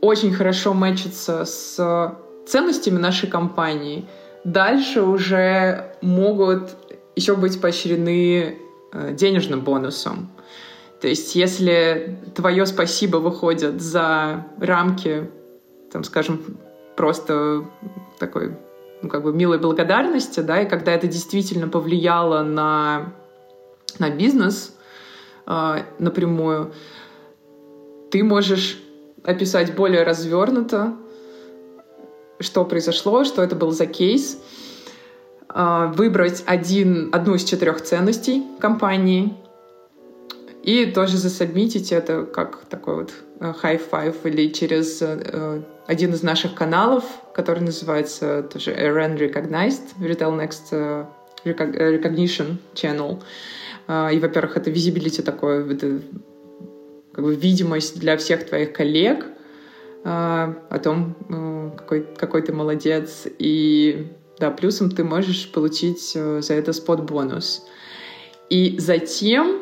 [0.00, 2.14] очень хорошо мэчатся с
[2.46, 4.06] ценностями нашей компании,
[4.44, 6.70] дальше уже могут
[7.14, 8.58] еще быть поощрены
[8.92, 10.30] э, денежным бонусом.
[11.00, 15.30] То есть, если твое спасибо выходит за рамки,
[15.90, 16.58] там, скажем,
[16.96, 17.64] просто
[18.18, 18.56] такой,
[19.02, 23.12] ну, как бы милой благодарности, да, и когда это действительно повлияло на,
[23.98, 24.76] на бизнес,
[25.46, 26.72] э, напрямую,
[28.10, 28.80] ты можешь
[29.24, 30.94] описать более развернуто,
[32.38, 34.38] что произошло, что это был за кейс,
[35.52, 39.36] э, выбрать один, одну из четырех ценностей компании
[40.62, 45.02] и тоже засобмитить это как такой вот high five или через
[45.86, 47.04] один из наших каналов,
[47.34, 51.06] который называется тоже RN Recognized, Retail Next
[51.44, 53.20] Recognition Channel.
[54.12, 56.00] И, во-первых, это visibility такое, это
[57.12, 59.26] как бы видимость для всех твоих коллег
[60.04, 63.26] о том, какой, какой ты молодец.
[63.38, 64.06] И
[64.38, 67.66] да, плюсом ты можешь получить за это спот-бонус.
[68.48, 69.60] И затем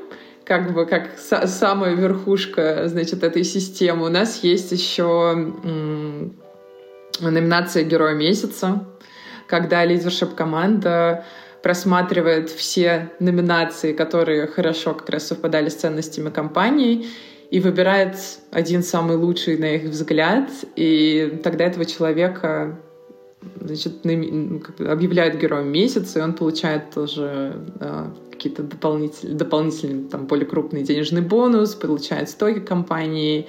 [0.51, 4.07] как бы как самая верхушка, значит, этой системы.
[4.07, 5.55] У нас есть еще
[7.21, 8.85] номинация Героя месяца,
[9.47, 11.25] когда лидершип команда
[11.63, 17.07] просматривает все номинации, которые хорошо как раз совпадали с ценностями компании,
[17.53, 18.17] и выбирает
[18.51, 22.77] один самый лучший на их взгляд, и тогда этого человека
[23.61, 30.83] значит, объявляют героем месяца, и он получает тоже а, какие-то дополнительные, дополнительные, там, более крупный
[30.83, 33.47] денежный бонус, получает стоки компании.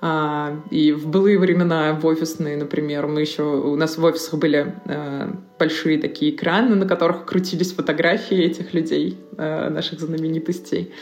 [0.00, 4.74] А, и в былые времена в офисные, например, мы еще у нас в офисах были
[4.86, 10.92] а, большие такие экраны, на которых крутились фотографии этих людей, а, наших знаменитостей.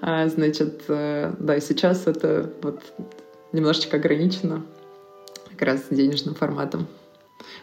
[0.00, 2.82] Значит, да, и сейчас это вот
[3.52, 4.62] немножечко ограничено
[5.50, 6.86] как раз денежным форматом.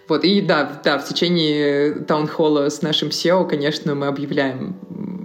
[0.08, 4.76] Вот, и да, да, в течение таунхолла с нашим SEO, конечно, мы объявляем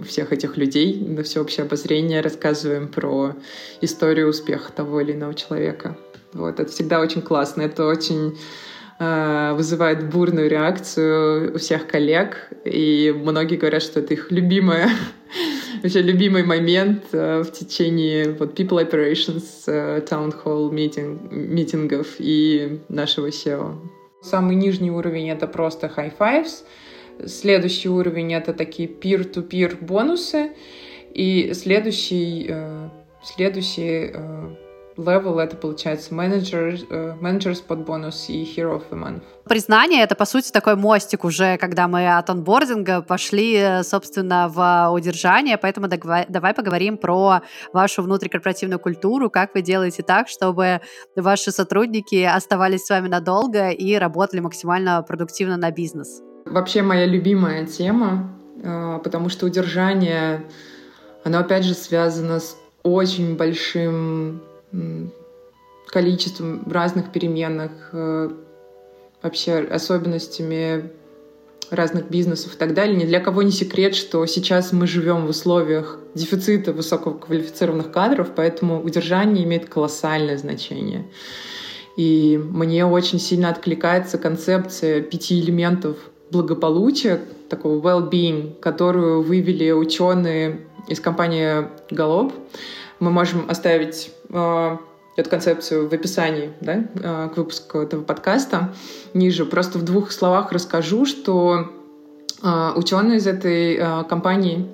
[0.07, 3.35] всех этих людей на всеобщее обозрение, рассказываем про
[3.81, 5.97] историю успеха того или иного человека.
[6.33, 8.39] Вот, это всегда очень классно, это очень
[8.99, 14.89] э, вызывает бурную реакцию у всех коллег, и многие говорят, что это их любимая
[15.83, 22.81] вообще любимый момент э, в течение вот people operations, э, town hall meeting, митингов и
[22.89, 23.90] нашего SEO.
[24.21, 26.63] Самый нижний уровень— это просто high fives.
[27.25, 30.51] Следующий уровень— это такие peer-to-peer бонусы.
[31.13, 32.89] И следующий, э,
[33.23, 34.55] следующий э,
[35.03, 39.21] level это получается менеджер, э, менеджер спот бонус и hero of the month.
[39.45, 45.57] Признание— это, по сути, такой мостик уже, когда мы от онбординга пошли, собственно, в удержание,
[45.57, 47.41] поэтому давай поговорим про
[47.73, 50.81] вашу внутрикорпоративную культуру, как вы делаете так, чтобы
[51.15, 56.21] ваши сотрудники оставались с вами надолго и работали максимально продуктивно на бизнес.
[56.45, 60.45] Вообще моя любимая тема, э, потому что удержание,
[61.23, 64.41] оно опять же связано с очень большим
[65.87, 68.29] количеством разных переменных, э,
[69.21, 70.91] вообще особенностями
[71.69, 72.95] разных бизнесов и так далее.
[72.95, 78.81] Ни для кого не секрет, что сейчас мы живем в условиях дефицита высококвалифицированных кадров, поэтому
[78.83, 81.05] удержание имеет колоссальное значение.
[81.95, 85.97] И мне очень сильно откликается концепция пяти элементов
[86.29, 92.33] благополучия, такого well-being, которую вывели ученые из компании Gallup.
[93.01, 94.77] Мы можем оставить э,
[95.17, 98.75] эту концепцию в описании да, э, к выпуску этого подкаста
[99.15, 99.43] ниже.
[99.45, 101.71] Просто в двух словах расскажу, что
[102.43, 104.67] э, ученые из этой компании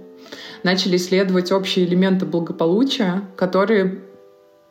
[0.64, 4.02] начали исследовать общие элементы благополучия, которые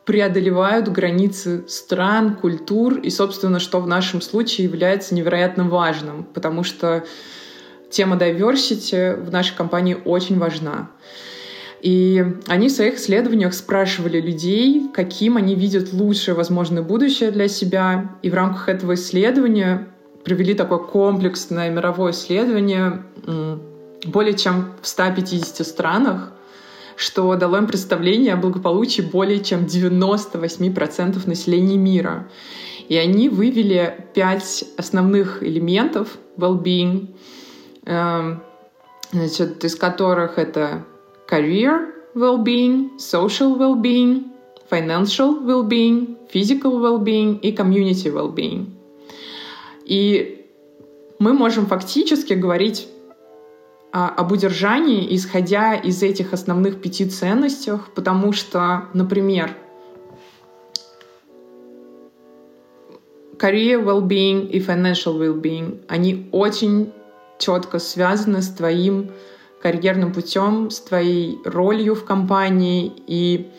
[0.05, 7.05] преодолевают границы стран, культур и, собственно, что в нашем случае является невероятно важным, потому что
[7.89, 10.91] тема diversity в нашей компании очень важна.
[11.81, 18.15] И они в своих исследованиях спрашивали людей, каким они видят лучшее возможное будущее для себя.
[18.23, 19.87] И в рамках этого исследования
[20.23, 23.03] провели такое комплексное мировое исследование
[24.05, 26.31] более чем в 150 странах,
[26.95, 32.27] что дало им представление о благополучии более чем 98% населения мира.
[32.89, 37.15] И они вывели пять основных элементов well-being,
[37.85, 38.41] эм,
[39.11, 40.85] значит, из которых это
[41.27, 44.31] career well-being, social well-being,
[44.69, 48.73] financial well-being, physical well-being и community well-being.
[49.85, 50.45] И
[51.19, 52.87] мы можем фактически говорить
[53.91, 59.55] а, об удержании, исходя из этих основных пяти ценностей, потому что, например,
[63.37, 66.91] career well-being и financial well-being, они очень
[67.39, 69.11] четко связаны с твоим
[69.67, 72.93] карьерным путем, с твоей ролью в компании.
[73.05, 73.51] И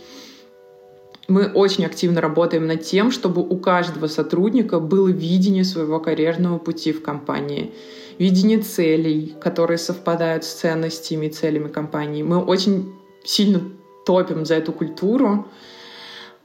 [1.29, 6.93] мы очень активно работаем над тем, чтобы у каждого сотрудника было видение своего карьерного пути
[6.93, 7.75] в компании,
[8.19, 12.23] видение целей, которые совпадают с ценностями и целями компании.
[12.23, 13.61] Мы очень сильно
[14.07, 15.47] топим за эту культуру.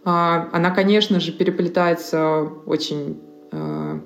[0.03, 3.21] А, она, конечно же, переплетается очень
[3.53, 4.01] а,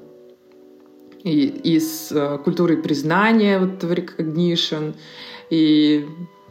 [1.24, 4.94] и, и с а, культурой признания, вот recognition,
[5.50, 6.08] и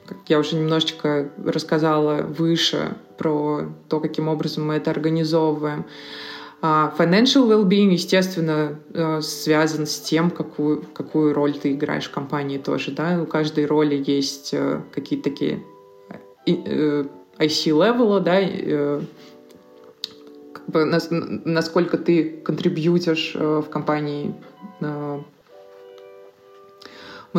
[0.06, 5.84] как я уже немножечко рассказала выше про то, каким образом мы это организовываем.
[6.62, 12.58] А financial well-being, естественно, э, связан с тем, какую, какую роль ты играешь в компании
[12.58, 12.92] тоже.
[12.92, 13.20] Да?
[13.22, 15.62] У каждой роли есть э, какие-то такие
[16.46, 18.40] IC-левела, да,
[20.52, 24.32] как бы насколько ты контрибьютишь в компании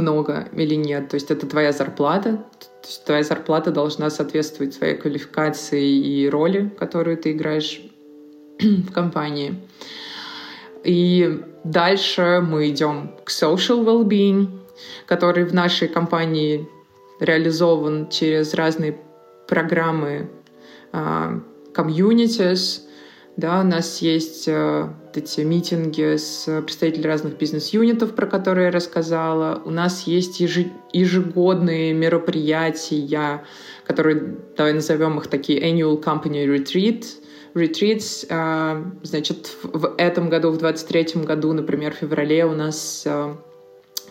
[0.02, 1.10] много или нет.
[1.10, 2.44] То есть это твоя зарплата.
[2.82, 7.82] То есть твоя зарплата должна соответствовать своей квалификации и роли, которую ты играешь
[8.60, 9.56] в компании.
[10.84, 14.48] И дальше мы идем к social well-being,
[15.06, 16.68] который в нашей компании
[17.20, 18.98] реализован через разные
[19.48, 20.30] программы
[20.94, 21.42] uh,
[21.74, 22.87] communities,
[23.38, 29.62] да, у нас есть э, эти митинги с представителями разных бизнес-юнитов, про которые я рассказала.
[29.64, 33.44] У нас есть ежегодные мероприятия,
[33.86, 37.06] которые, давай назовем их такие annual company retreat,
[37.54, 38.26] retreats.
[38.28, 43.36] Э, значит, в этом году, в 23 году, например, в феврале у нас э,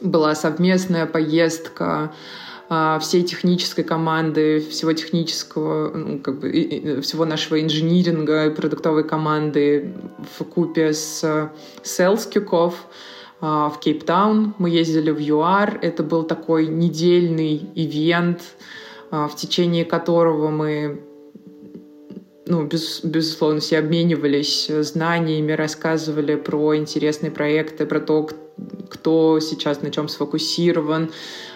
[0.01, 2.13] была совместная поездка
[3.01, 9.95] всей технической команды, всего технического, ну, как бы, всего нашего инжиниринга и продуктовой команды
[10.37, 11.23] в купе с
[11.85, 12.75] Sales Kickoff
[13.41, 14.55] а, в Кейптаун.
[14.59, 15.79] Мы ездили в ЮАР.
[15.83, 18.43] Это был такой недельный ивент,
[19.11, 21.03] а, в течение которого мы
[22.49, 28.29] ну, без, безусловно, все обменивались знаниями, рассказывали про интересные проекты, про то,
[28.89, 31.11] кто сейчас на чем сфокусирован,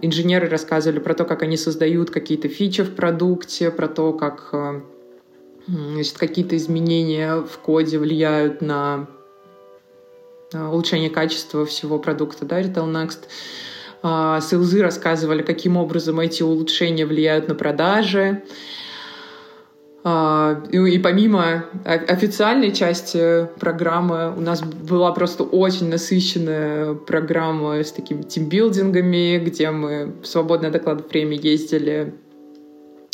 [0.00, 4.82] инженеры рассказывали про то, как они создают какие-то фичи в продукте, про то, как а,
[5.66, 9.08] значит, какие-то изменения в коде влияют на
[10.52, 14.40] улучшение качества всего продукта, да, Retail Next.
[14.42, 18.42] Сейлзы рассказывали, каким образом эти улучшения влияют на продажи.
[20.04, 28.22] А, и помимо официальной части программы у нас была просто очень насыщенная программа с такими
[28.22, 32.14] тимбилдингами, где мы в свободное докладное время ездили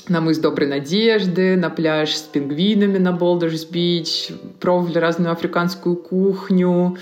[0.09, 6.97] на мыс Доброй Надежды, на пляж с пингвинами на Болдерс Бич, пробовали разную африканскую кухню.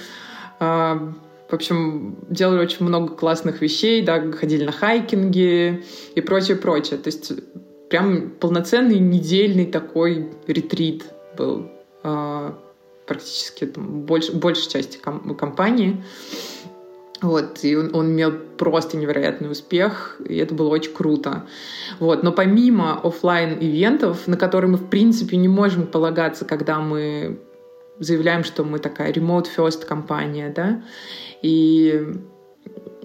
[0.59, 1.15] А,
[1.49, 5.85] в общем, делали очень много классных вещей, да, ходили на хайкинги
[6.17, 6.99] и прочее, прочее.
[6.99, 7.33] То есть
[7.89, 11.05] прям полноценный недельный такой ретрит
[11.37, 11.71] был
[12.03, 12.53] э,
[13.07, 16.03] практически там, больш, большей части ком- компании.
[17.23, 21.47] Вот, и он, он имел просто невероятный успех, и это было очень круто.
[21.99, 27.41] Вот, но помимо офлайн ивентов на которые мы, в принципе, не можем полагаться, когда мы
[27.99, 30.83] заявляем, что мы такая remote first компания, да,
[31.41, 32.07] и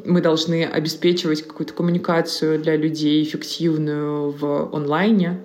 [0.06, 5.42] мы должны обеспечивать какую-то коммуникацию для людей эффективную в онлайне.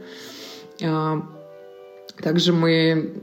[0.83, 1.23] А,
[2.23, 3.23] также мы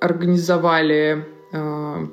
[0.00, 2.08] организовали а,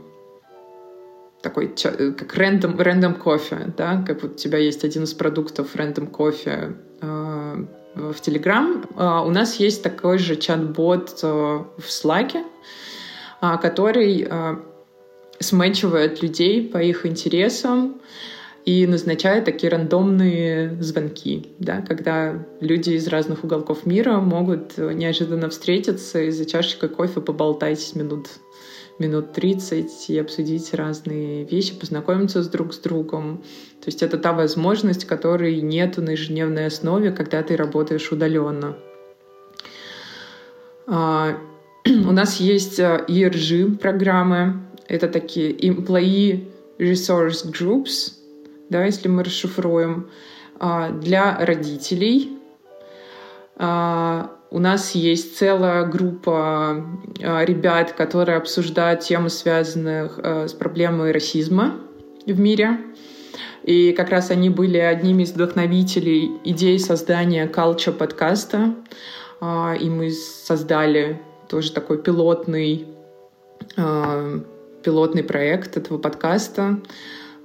[1.42, 6.08] такой как рандом, рандом кофе, да, как вот у тебя есть один из продуктов рандом
[6.08, 7.66] кофе а,
[7.96, 9.26] в Telegram.
[9.26, 12.44] У нас есть такой же чат-бот в Slack,
[13.42, 14.28] который
[15.40, 18.02] смечивает людей по их интересам
[18.66, 26.22] и назначает такие рандомные звонки, да, когда люди из разных уголков мира могут неожиданно встретиться
[26.22, 28.28] и за чашечкой кофе поболтать минут
[29.00, 33.44] минут 30 и обсудить разные вещи, познакомиться с друг с другом.
[33.82, 38.76] То есть это та возможность, которой нет на ежедневной основе, когда ты работаешь удаленно.
[40.88, 41.38] А,
[41.86, 46.48] у нас есть ERG-программы, это такие employee
[46.80, 48.14] resource groups,
[48.70, 50.10] да, если мы расшифруем,
[50.60, 52.38] а, для родителей.
[53.56, 56.86] А, у нас есть целая группа
[57.22, 60.10] а, ребят, которые обсуждают темы, связанные
[60.48, 61.76] с проблемой расизма
[62.26, 62.78] в мире.
[63.64, 68.76] И как раз они были одними из вдохновителей идеи создания Culture подкаста.
[69.42, 72.88] И мы создали тоже такой пилотный
[74.88, 76.80] пилотный проект этого подкаста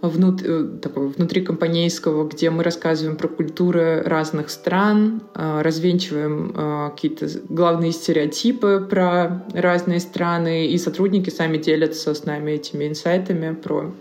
[0.01, 7.27] внут, э, такого внутрикомпанейского, где мы рассказываем про культуры разных стран, э, развенчиваем э, какие-то
[7.49, 13.93] главные стереотипы про разные страны, и сотрудники сами делятся с нами этими инсайтами про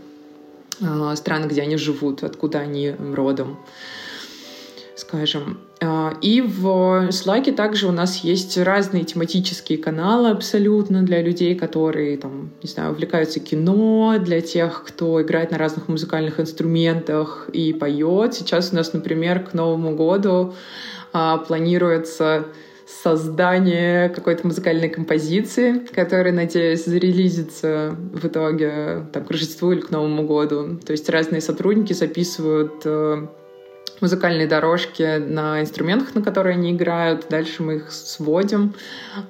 [1.15, 3.57] страны, где они живут, откуда они родом,
[5.01, 5.59] скажем.
[5.81, 12.17] А, и в Slack также у нас есть разные тематические каналы абсолютно для людей, которые,
[12.17, 18.33] там, не знаю, увлекаются кино, для тех, кто играет на разных музыкальных инструментах и поет.
[18.35, 20.53] Сейчас у нас, например, к Новому году
[21.13, 22.45] а, планируется
[23.03, 30.23] создание какой-то музыкальной композиции, которая, надеюсь, зарелизится в итоге там, к Рождеству или к Новому
[30.27, 30.77] году.
[30.85, 33.27] То есть разные сотрудники записывают э,
[34.01, 37.27] музыкальные дорожки на инструментах, на которые они играют.
[37.29, 38.73] Дальше мы их сводим.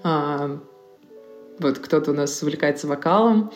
[0.04, 0.60] А,
[1.60, 3.52] вот кто-то у нас увлекается вокалом,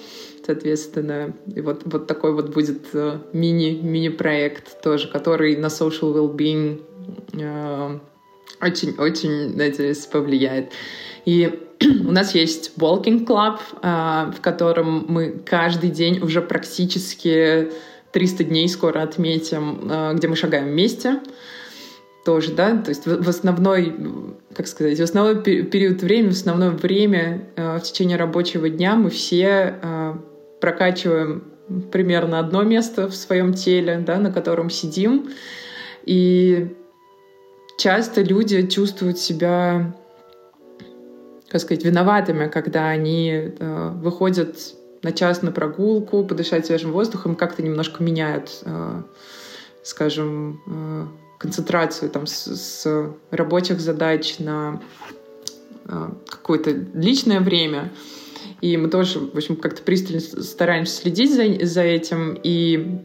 [0.46, 1.34] соответственно.
[1.56, 6.82] И вот, вот такой вот будет э, мини, мини-проект тоже, который на social well-being
[8.62, 10.72] очень-очень, э, надеюсь, повлияет.
[11.26, 11.60] И
[12.08, 17.72] у нас есть Walking Club, э, в котором мы каждый день уже практически
[18.16, 21.20] 300 дней скоро отметим, э, где мы шагаем вместе.
[22.24, 23.94] Тоже, да, то есть в основной,
[24.56, 29.10] как сказать, в основной период времени, в основное время э, в течение рабочего дня мы
[29.10, 30.14] все э,
[30.62, 31.44] прокачиваем
[31.92, 35.30] примерно одно место в своем теле, да, на котором сидим,
[36.06, 36.74] и
[37.78, 39.94] часто люди чувствуют себя,
[41.50, 44.58] как сказать, виноватыми, когда они выходят
[45.06, 49.02] на час на прогулку, подышать свежим воздухом, как-то немножко меняют, э,
[49.84, 51.06] скажем, э,
[51.38, 54.82] концентрацию там, с, с рабочих задач на
[55.88, 57.92] э, какое-то личное время.
[58.62, 62.40] И мы тоже, в общем, как-то пристально стараемся следить за, за этим.
[62.42, 63.00] И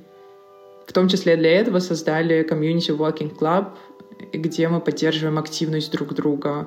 [0.86, 3.72] в том числе для этого создали комьюнити Walking Club,
[4.32, 6.66] где мы поддерживаем активность друг друга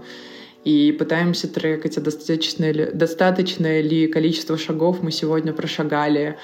[0.64, 6.38] и пытаемся трекать, а достаточно ли, достаточное ли количество шагов мы сегодня прошагали,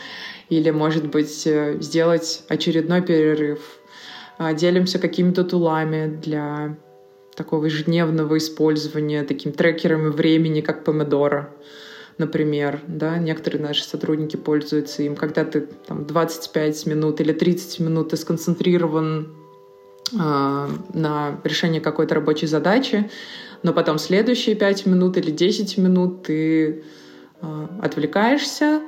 [0.50, 3.80] или, может быть, э, сделать очередной перерыв.
[4.38, 6.78] А, делимся какими-то тулами для
[7.36, 11.54] такого ежедневного использования, таким трекерами времени, как помидора,
[12.18, 12.82] например.
[12.88, 13.18] Да?
[13.18, 15.16] Некоторые наши сотрудники пользуются им.
[15.16, 19.36] Когда ты там, 25 минут или 30 минут ты сконцентрирован
[20.14, 23.10] э, на решении какой-то рабочей задачи,
[23.64, 26.84] но потом следующие 5 минут или 10 минут ты
[27.41, 28.82] э, отвлекаешься,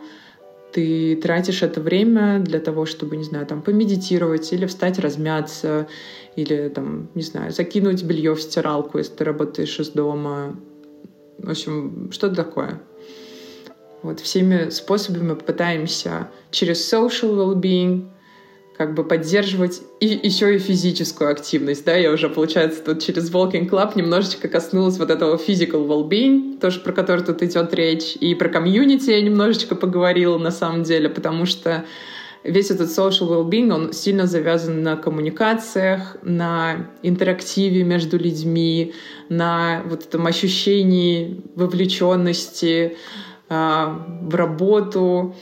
[0.72, 5.88] ты тратишь это время для того, чтобы, не знаю, там, помедитировать или встать, размяться,
[6.36, 10.56] или, там, не знаю, закинуть белье в стиралку, если ты работаешь из дома.
[11.38, 12.82] В общем, что-то такое.
[14.02, 18.08] Вот всеми способами пытаемся через social well-being—
[18.78, 23.70] как бы поддерживать и еще и физическую активность, да, я уже, получается, тут через Walking
[23.70, 28.50] Club немножечко коснулась вот этого physical well-being, тоже про который тут идет речь, и про
[28.50, 31.86] комьюнити я немножечко поговорила на самом деле, потому что
[32.44, 38.94] весь этот social well-being, он сильно завязан на коммуникациях, на интерактиве между людьми,
[39.30, 42.98] на вот этом ощущении вовлеченности
[43.50, 43.86] э,
[44.22, 45.36] в работу,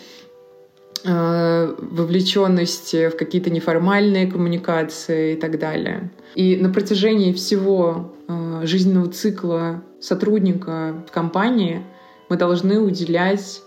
[1.06, 6.12] вовлеченности в какие-то неформальные коммуникации и так далее.
[6.36, 11.84] И на протяжении всего э, жизненного цикла сотрудника в компании
[12.30, 13.62] мы должны уделять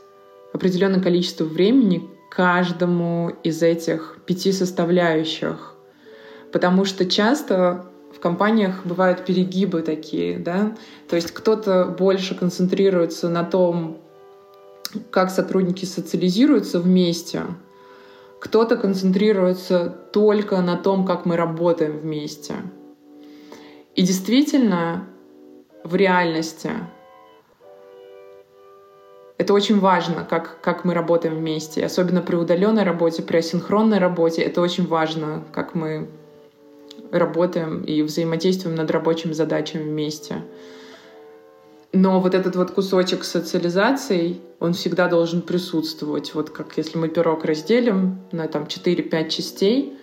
[0.53, 5.75] определенное количество времени каждому из этих пяти составляющих.
[6.53, 10.77] Потому что часто в компаниях бывают перегибы такие, да,
[11.09, 14.02] то есть кто-то больше концентрируется на том,
[15.11, 17.43] как сотрудники социализируются вместе.
[18.41, 22.55] Кто-то концентрируется только на том, как мы работаем вместе.
[23.95, 25.07] И действительно,
[25.85, 26.71] в реальности
[29.39, 31.85] это очень важно, как, как мы работаем вместе.
[31.85, 34.43] Особенно при удаленной работе, при асинхронной работе.
[34.43, 36.09] Это очень важно, как мы
[37.11, 40.43] работаем и взаимодействуем над рабочими задачами вместе.
[41.93, 46.35] Но вот этот вот кусочек социализации, он всегда должен присутствовать.
[46.35, 49.99] Вот как если мы пирог разделим на там 4-5 частей,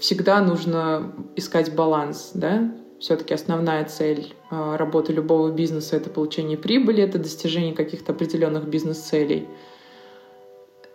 [0.00, 2.74] всегда нужно искать баланс, да?
[2.98, 9.48] Все-таки основная цель а, работы любого бизнеса— это получение прибыли, это достижение каких-то определенных бизнес-целей.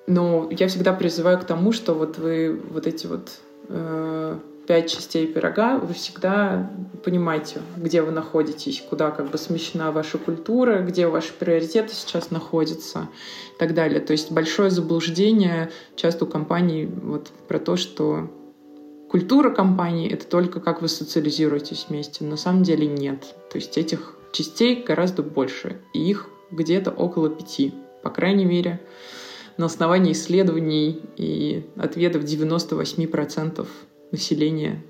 [0.08, 3.30] Но я всегда призываю к тому, что вот вы вот эти вот
[3.70, 4.38] э,
[4.68, 6.72] пять частей пирога, вы всегда
[7.04, 13.10] понимаете, где вы находитесь, куда как бы смещена ваша культура, где ваши приоритеты сейчас находятся
[13.56, 14.00] и так далее.
[14.00, 18.32] То есть большое заблуждение часто у компаний вот про то, что
[19.10, 22.24] культура компании— это только как вы социализируетесь вместе.
[22.24, 23.36] На самом деле нет.
[23.52, 28.82] То есть этих частей гораздо больше, и их где-то около пяти, по крайней мере,
[29.58, 33.66] на основании исследований и ответов 98%
[34.12, 34.84] населения.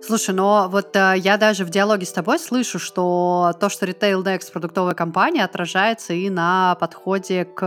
[0.00, 4.22] Слушай, но вот э, я даже в диалоге с тобой слышу, что то, что Retail
[4.22, 7.62] Next продуктовая компания, отражается и на подходе к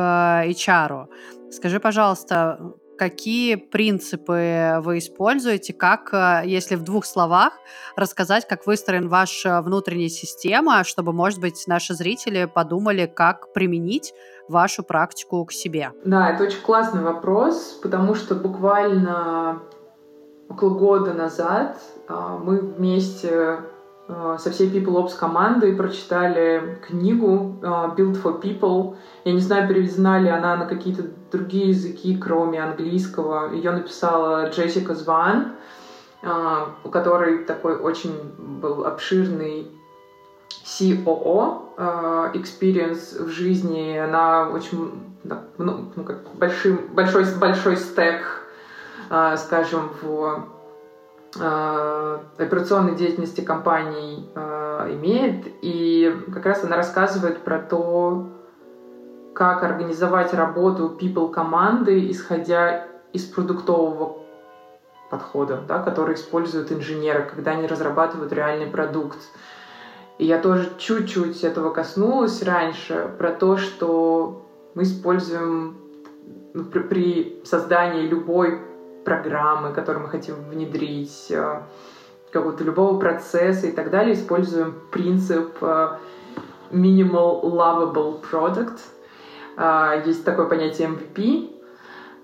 [0.48, 1.08] HR.
[1.52, 7.54] Скажи, пожалуйста, какие принципы вы используете, как, э, если в двух словах,
[7.96, 14.14] рассказать, как выстроен ваша внутренняя система, чтобы, может быть, наши зрители подумали, как применить
[14.48, 15.92] вашу практику к себе?
[16.06, 19.64] Да, это очень классный вопрос, потому что буквально
[20.52, 21.78] около года назад
[22.08, 23.60] а, мы вместе
[24.08, 28.98] а, со всей People Ops командой прочитали книгу а, Build for People.
[29.24, 33.54] Я не знаю, переведена ли она на какие-то другие языки, кроме английского.
[33.54, 35.54] Ее написала Джессика Зван,
[36.84, 39.72] у которой такой очень был обширный
[40.66, 43.98] COO experience в жизни.
[43.98, 44.92] Она очень
[45.24, 48.41] ну, ну, как большой, большой, большой стек,
[49.38, 50.46] скажем, в
[51.40, 55.46] Э, операционной деятельности компаний э, имеет.
[55.62, 58.28] И как раз она рассказывает про то,
[59.34, 64.18] как организовать работу people команды, исходя из продуктового
[65.10, 69.20] подхода, да, который используют инженеры, когда они разрабатывают реальный продукт.
[70.18, 74.46] И я тоже чуть-чуть этого коснулась раньше, про то, что
[74.76, 75.78] мы используем
[76.54, 78.71] ну, при создании любой
[79.04, 81.62] программы, которые мы хотим внедрить, э,
[82.32, 85.98] какого-то любого процесса и так далее, используем принцип э,
[86.72, 88.80] minimal lovable product.
[89.58, 91.58] Э, есть такое понятие MVP,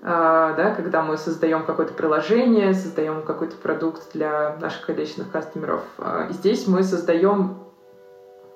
[0.00, 5.82] да, когда мы создаем какое-то приложение, создаем какой-то продукт для наших конечных кастомеров.
[6.30, 7.58] Здесь мы создаем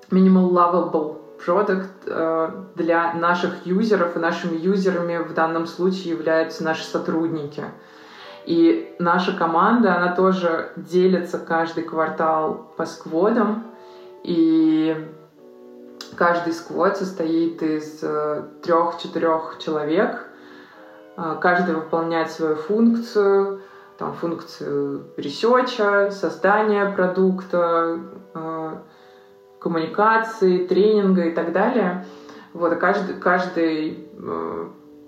[0.09, 7.65] minimal lovable product для наших юзеров, и нашими юзерами в данном случае являются наши сотрудники.
[8.45, 13.63] И наша команда, она тоже делится каждый квартал по скводам.
[14.23, 14.95] И
[16.17, 20.27] каждый сквод состоит из э, трех-четырех человек.
[21.17, 23.61] Э, каждый выполняет свою функцию,
[23.97, 27.99] там, функцию research а, создания продукта,
[28.33, 28.75] э,
[29.59, 32.05] коммуникации, тренинга и так далее.
[32.53, 34.09] Вот, а каждый, каждый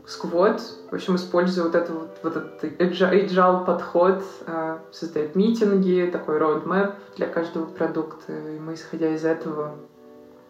[0.08, 6.39] squad, в общем, используя вот, это, вот, вот этот agile подход, э, создает митинги, такой
[6.39, 9.76] roadmap для каждого продукта, и мы, исходя из этого,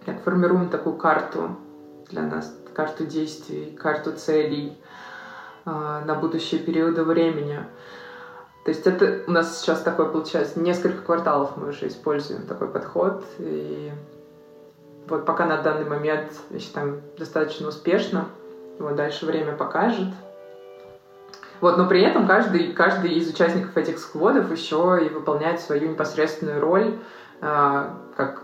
[0.05, 1.55] как формируем такую карту
[2.09, 4.77] для нас, карту действий, карту целей
[5.65, 7.59] э, на будущие периоды времени.
[8.65, 13.23] То есть это у нас сейчас такой получается, несколько кварталов мы уже используем такой подход,
[13.37, 13.91] и
[15.07, 18.25] вот пока на данный момент, я считаю, достаточно успешно.
[18.79, 20.07] Вот дальше время покажет.
[21.61, 26.59] Вот, но при этом каждый, каждый из участников этих скводов еще и выполняет свою непосредственную
[26.59, 26.97] роль
[27.41, 28.43] э, как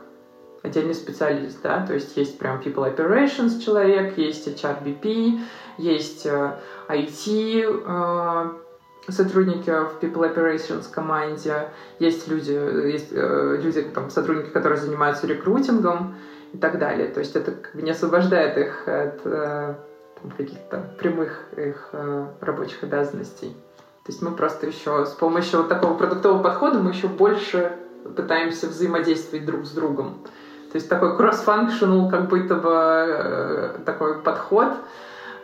[0.64, 5.40] отдельный специалист, да, то есть есть прям people operations человек, есть HRBP,
[5.78, 6.56] есть э,
[6.88, 11.70] IT э, сотрудники в people operations команде,
[12.00, 16.16] есть люди, есть э, люди там сотрудники, которые занимаются рекрутингом
[16.54, 17.08] и так далее.
[17.08, 19.76] То есть это как бы не освобождает их от э,
[20.38, 23.56] каких-то прямых их э, рабочих обязанностей.
[24.04, 27.78] То есть мы просто еще с помощью вот такого продуктового подхода мы еще больше
[28.16, 30.18] пытаемся взаимодействовать друг с другом.
[30.72, 34.70] То есть такой cross-functional как будто бы э, такой подход,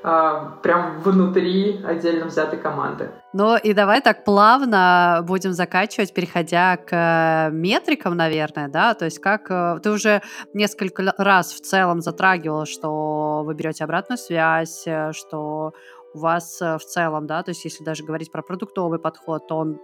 [0.02, 3.10] прям внутри отдельно взятой команды.
[3.34, 9.52] Ну и давай так плавно будем заканчивать, переходя к метрикам, наверное, да, то есть как
[9.52, 10.22] э, ты уже
[10.54, 15.74] несколько раз в целом затрагивала, что вы берете обратную связь, э, что
[16.14, 19.58] у вас э, в целом, да, то есть если даже говорить про продуктовый подход, то
[19.58, 19.80] он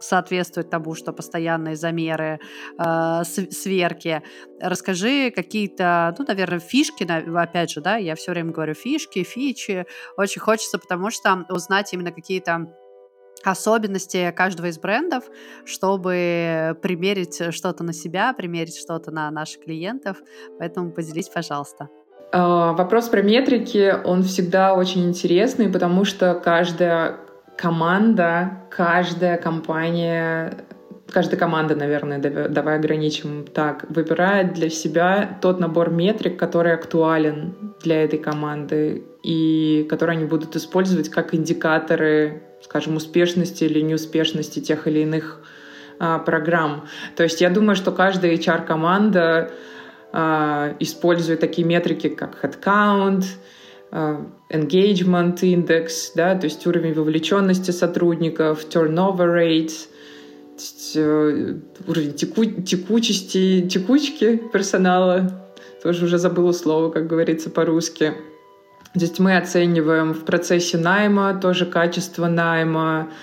[0.00, 2.40] соответствует тому, что постоянные замеры,
[2.78, 4.22] э, сверки.
[4.60, 9.86] Расскажи какие-то, ну, наверное, фишки, опять же, да, я все время говорю фишки, фичи.
[10.16, 12.72] Очень хочется, потому что узнать именно какие-то
[13.44, 15.24] особенности каждого из брендов,
[15.64, 20.18] чтобы примерить что-то на себя, примерить что-то на наших клиентов.
[20.58, 21.88] Поэтому поделись, пожалуйста.
[22.30, 27.20] А, вопрос про метрики, он всегда очень интересный, потому что каждая
[27.58, 30.64] команда, каждая компания,
[31.10, 38.04] каждая команда, наверное, давай ограничим так, выбирает для себя тот набор метрик, который актуален для
[38.04, 45.00] этой команды и который они будут использовать как индикаторы, скажем, успешности или неуспешности тех или
[45.00, 45.40] иных
[45.98, 46.86] а, программ.
[47.16, 49.50] То есть я думаю, что каждая HR-команда
[50.12, 53.24] а, использует такие метрики, как headcount,
[53.90, 59.72] engagement index, да, то есть уровень вовлеченности сотрудников, turnover rate
[61.86, 65.30] уровень теку, текучести, текучки персонала,
[65.82, 68.14] тоже уже забыла слово, как говорится по-русски.
[68.94, 73.14] Здесь мы оцениваем в процессе найма тоже качество найма, э,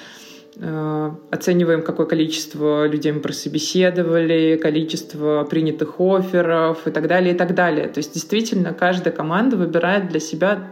[0.57, 7.87] оцениваем, какое количество людей мы прособеседовали, количество принятых офферов и так далее, и так далее.
[7.89, 10.71] То есть действительно каждая команда выбирает для себя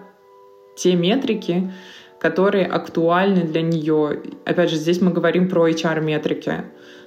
[0.77, 1.71] те метрики,
[2.19, 4.21] которые актуальны для нее.
[4.45, 6.63] Опять же, здесь мы говорим про HR-метрики.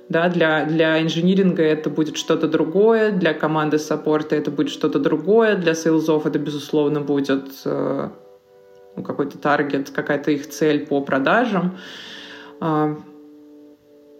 [0.08, 5.00] Да, для, для инжиниринга это будет что-то другое, для команды support а это будет что-то
[5.00, 8.08] другое, для sales ов это, безусловно, будет э,
[8.94, 11.76] ну, какой-то target, какая-то их цель по продажам.
[11.76, 12.15] Э,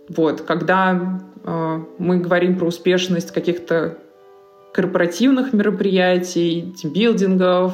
[0.09, 3.99] вот, когда э, мы говорим про успешность каких-то
[4.73, 7.73] корпоративных мероприятий, тимбилдингов,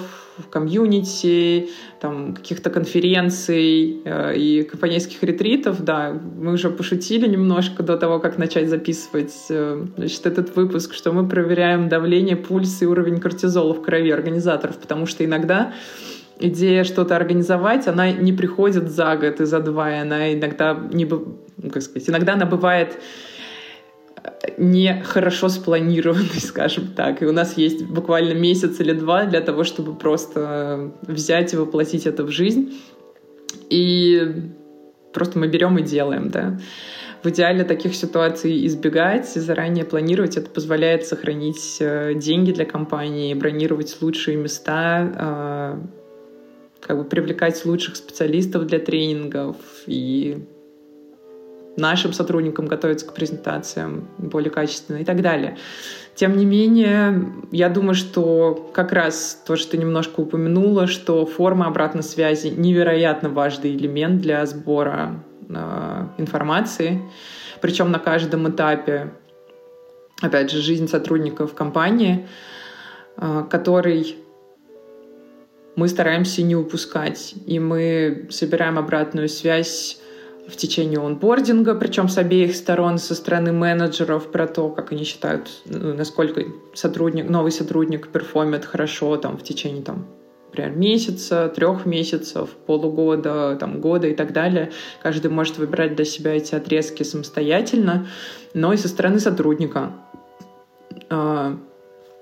[0.50, 1.68] community,
[2.00, 8.38] там, каких-то конференций э, и компанейских ретритов, да, мы уже пошутили немножко до того, как
[8.38, 13.82] начать записывать э, значит, этот выпуск, что мы проверяем давление, пульс и уровень кортизола в
[13.82, 15.74] крови организаторов, потому что иногда
[16.38, 21.06] идея что-то организовать, она не приходит за год и за два, и она иногда не,
[21.06, 22.98] как сказать, иногда она бывает
[24.58, 27.22] не хорошо спланированный, скажем так.
[27.22, 32.06] И у нас есть буквально месяц или два для того, чтобы просто взять и воплотить
[32.06, 32.72] это в жизнь.
[33.70, 34.50] И
[35.12, 36.58] просто мы берем и делаем, да.
[37.22, 40.36] В идеале таких ситуаций избегать, заранее планировать.
[40.36, 46.01] Это позволяет сохранить э, деньги для компании, бронировать лучшие места, э,
[46.82, 49.56] как бы привлекать лучших специалистов для тренингов
[49.86, 50.44] и
[51.76, 55.56] нашим сотрудникам готовиться к презентациям более качественно и так далее.
[56.14, 61.66] Тем не менее, я думаю, что как раз то, что ты немножко упомянула, что форма
[61.66, 67.00] обратной связи невероятно важный элемент для сбора э, информации,
[67.62, 69.14] причем на каждом этапе,
[70.20, 72.28] опять же, жизнь сотрудников компании,
[73.16, 74.16] э, который
[75.76, 79.98] мы стараемся не упускать, и мы собираем обратную связь
[80.46, 85.48] в течение онбординга, причем с обеих сторон, со стороны менеджеров, про то, как они считают,
[85.66, 86.44] ну, насколько
[86.74, 90.06] сотрудник, новый сотрудник перформит хорошо там, в течение там,
[90.48, 94.72] например, месяца, трех месяцев, полугода, там, года и так далее.
[95.02, 98.08] Каждый может выбирать для себя эти отрезки самостоятельно,
[98.52, 99.92] но и со стороны сотрудника.
[101.08, 101.56] А,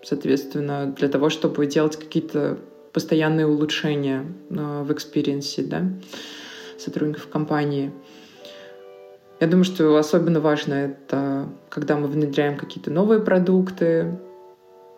[0.04, 2.58] соответственно, для того, чтобы делать какие-то
[2.92, 5.82] постоянные улучшения а, в experience е да,
[6.78, 7.92] сотрудников компании.
[9.40, 14.18] Я думаю, что особенно важно это, когда мы внедряем какие-то новые продукты.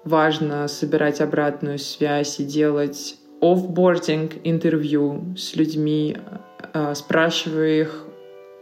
[0.04, 6.16] Важно собирать обратную связь и делать offboarding интервью с людьми,
[6.74, 8.06] э, спрашивая их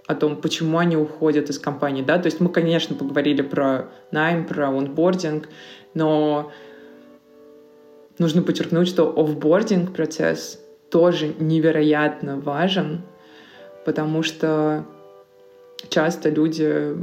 [0.07, 2.03] о том, почему они уходят из компании.
[2.03, 2.19] Да?
[2.19, 5.49] То есть мы, конечно, поговорили про найм, про онбординг,
[5.95, 6.51] но
[8.21, 10.61] нужно подчеркнуть, что офбординг процесс
[10.91, 13.03] тоже невероятно важен,
[13.85, 14.85] потому что
[15.89, 16.97] часто люди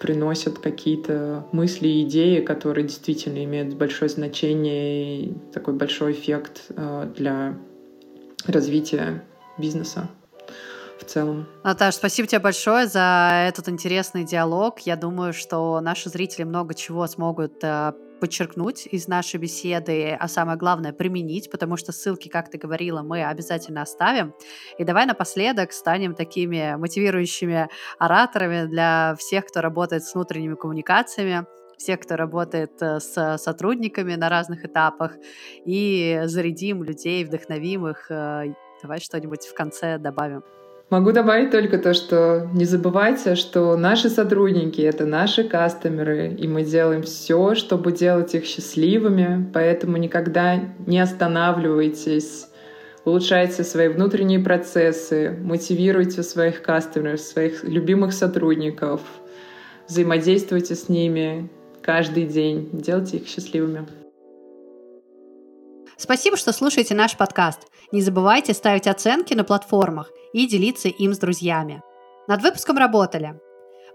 [0.00, 7.10] приносят какие-то мысли и идеи, которые действительно имеют большое значение и такой большой эффект э,
[7.16, 7.58] для
[8.46, 9.24] развития
[9.58, 10.08] бизнеса
[10.98, 11.46] в целом.
[11.64, 14.80] Наташ, спасибо тебе большое за этот интересный диалог.
[14.80, 20.58] Я думаю, что наши зрители много чего смогут э, подчеркнуть из нашей беседы, а самое
[20.58, 24.34] главное применить, потому что ссылки, как ты говорила, мы обязательно оставим.
[24.78, 27.68] И давай напоследок станем такими мотивирующими
[27.98, 34.28] ораторами для всех, кто работает с внутренними коммуникациями, всех, кто работает э, с сотрудниками на
[34.28, 35.12] разных этапах,
[35.64, 38.10] и зарядим людей, вдохновим их.
[38.10, 40.42] Э, давай что-нибудь в конце добавим.
[40.88, 46.62] Могу добавить только то, что не забывайте, что наши сотрудники— это наши кастомеры, и мы
[46.62, 52.46] делаем все, чтобы делать их счастливыми, поэтому никогда не останавливайтесь,
[53.04, 59.00] улучшайте свои внутренние процессы, мотивируйте своих кастомеров, своих любимых сотрудников,
[59.88, 61.50] взаимодействуйте с ними
[61.82, 63.88] каждый день, делайте их счастливыми.
[65.96, 67.60] Спасибо, что слушаете наш подкаст.
[67.90, 71.82] Не забывайте ставить оценки на платформах и делиться им с друзьями.
[72.28, 73.40] Над выпуском работали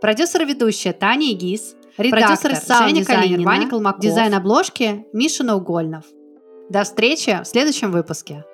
[0.01, 6.05] продюсер и ведущая Таня Игис, редактор Женя Калинин, Ваня Колмаков, дизайн обложки Миша Наугольнов.
[6.69, 8.45] До встречи в следующем выпуске.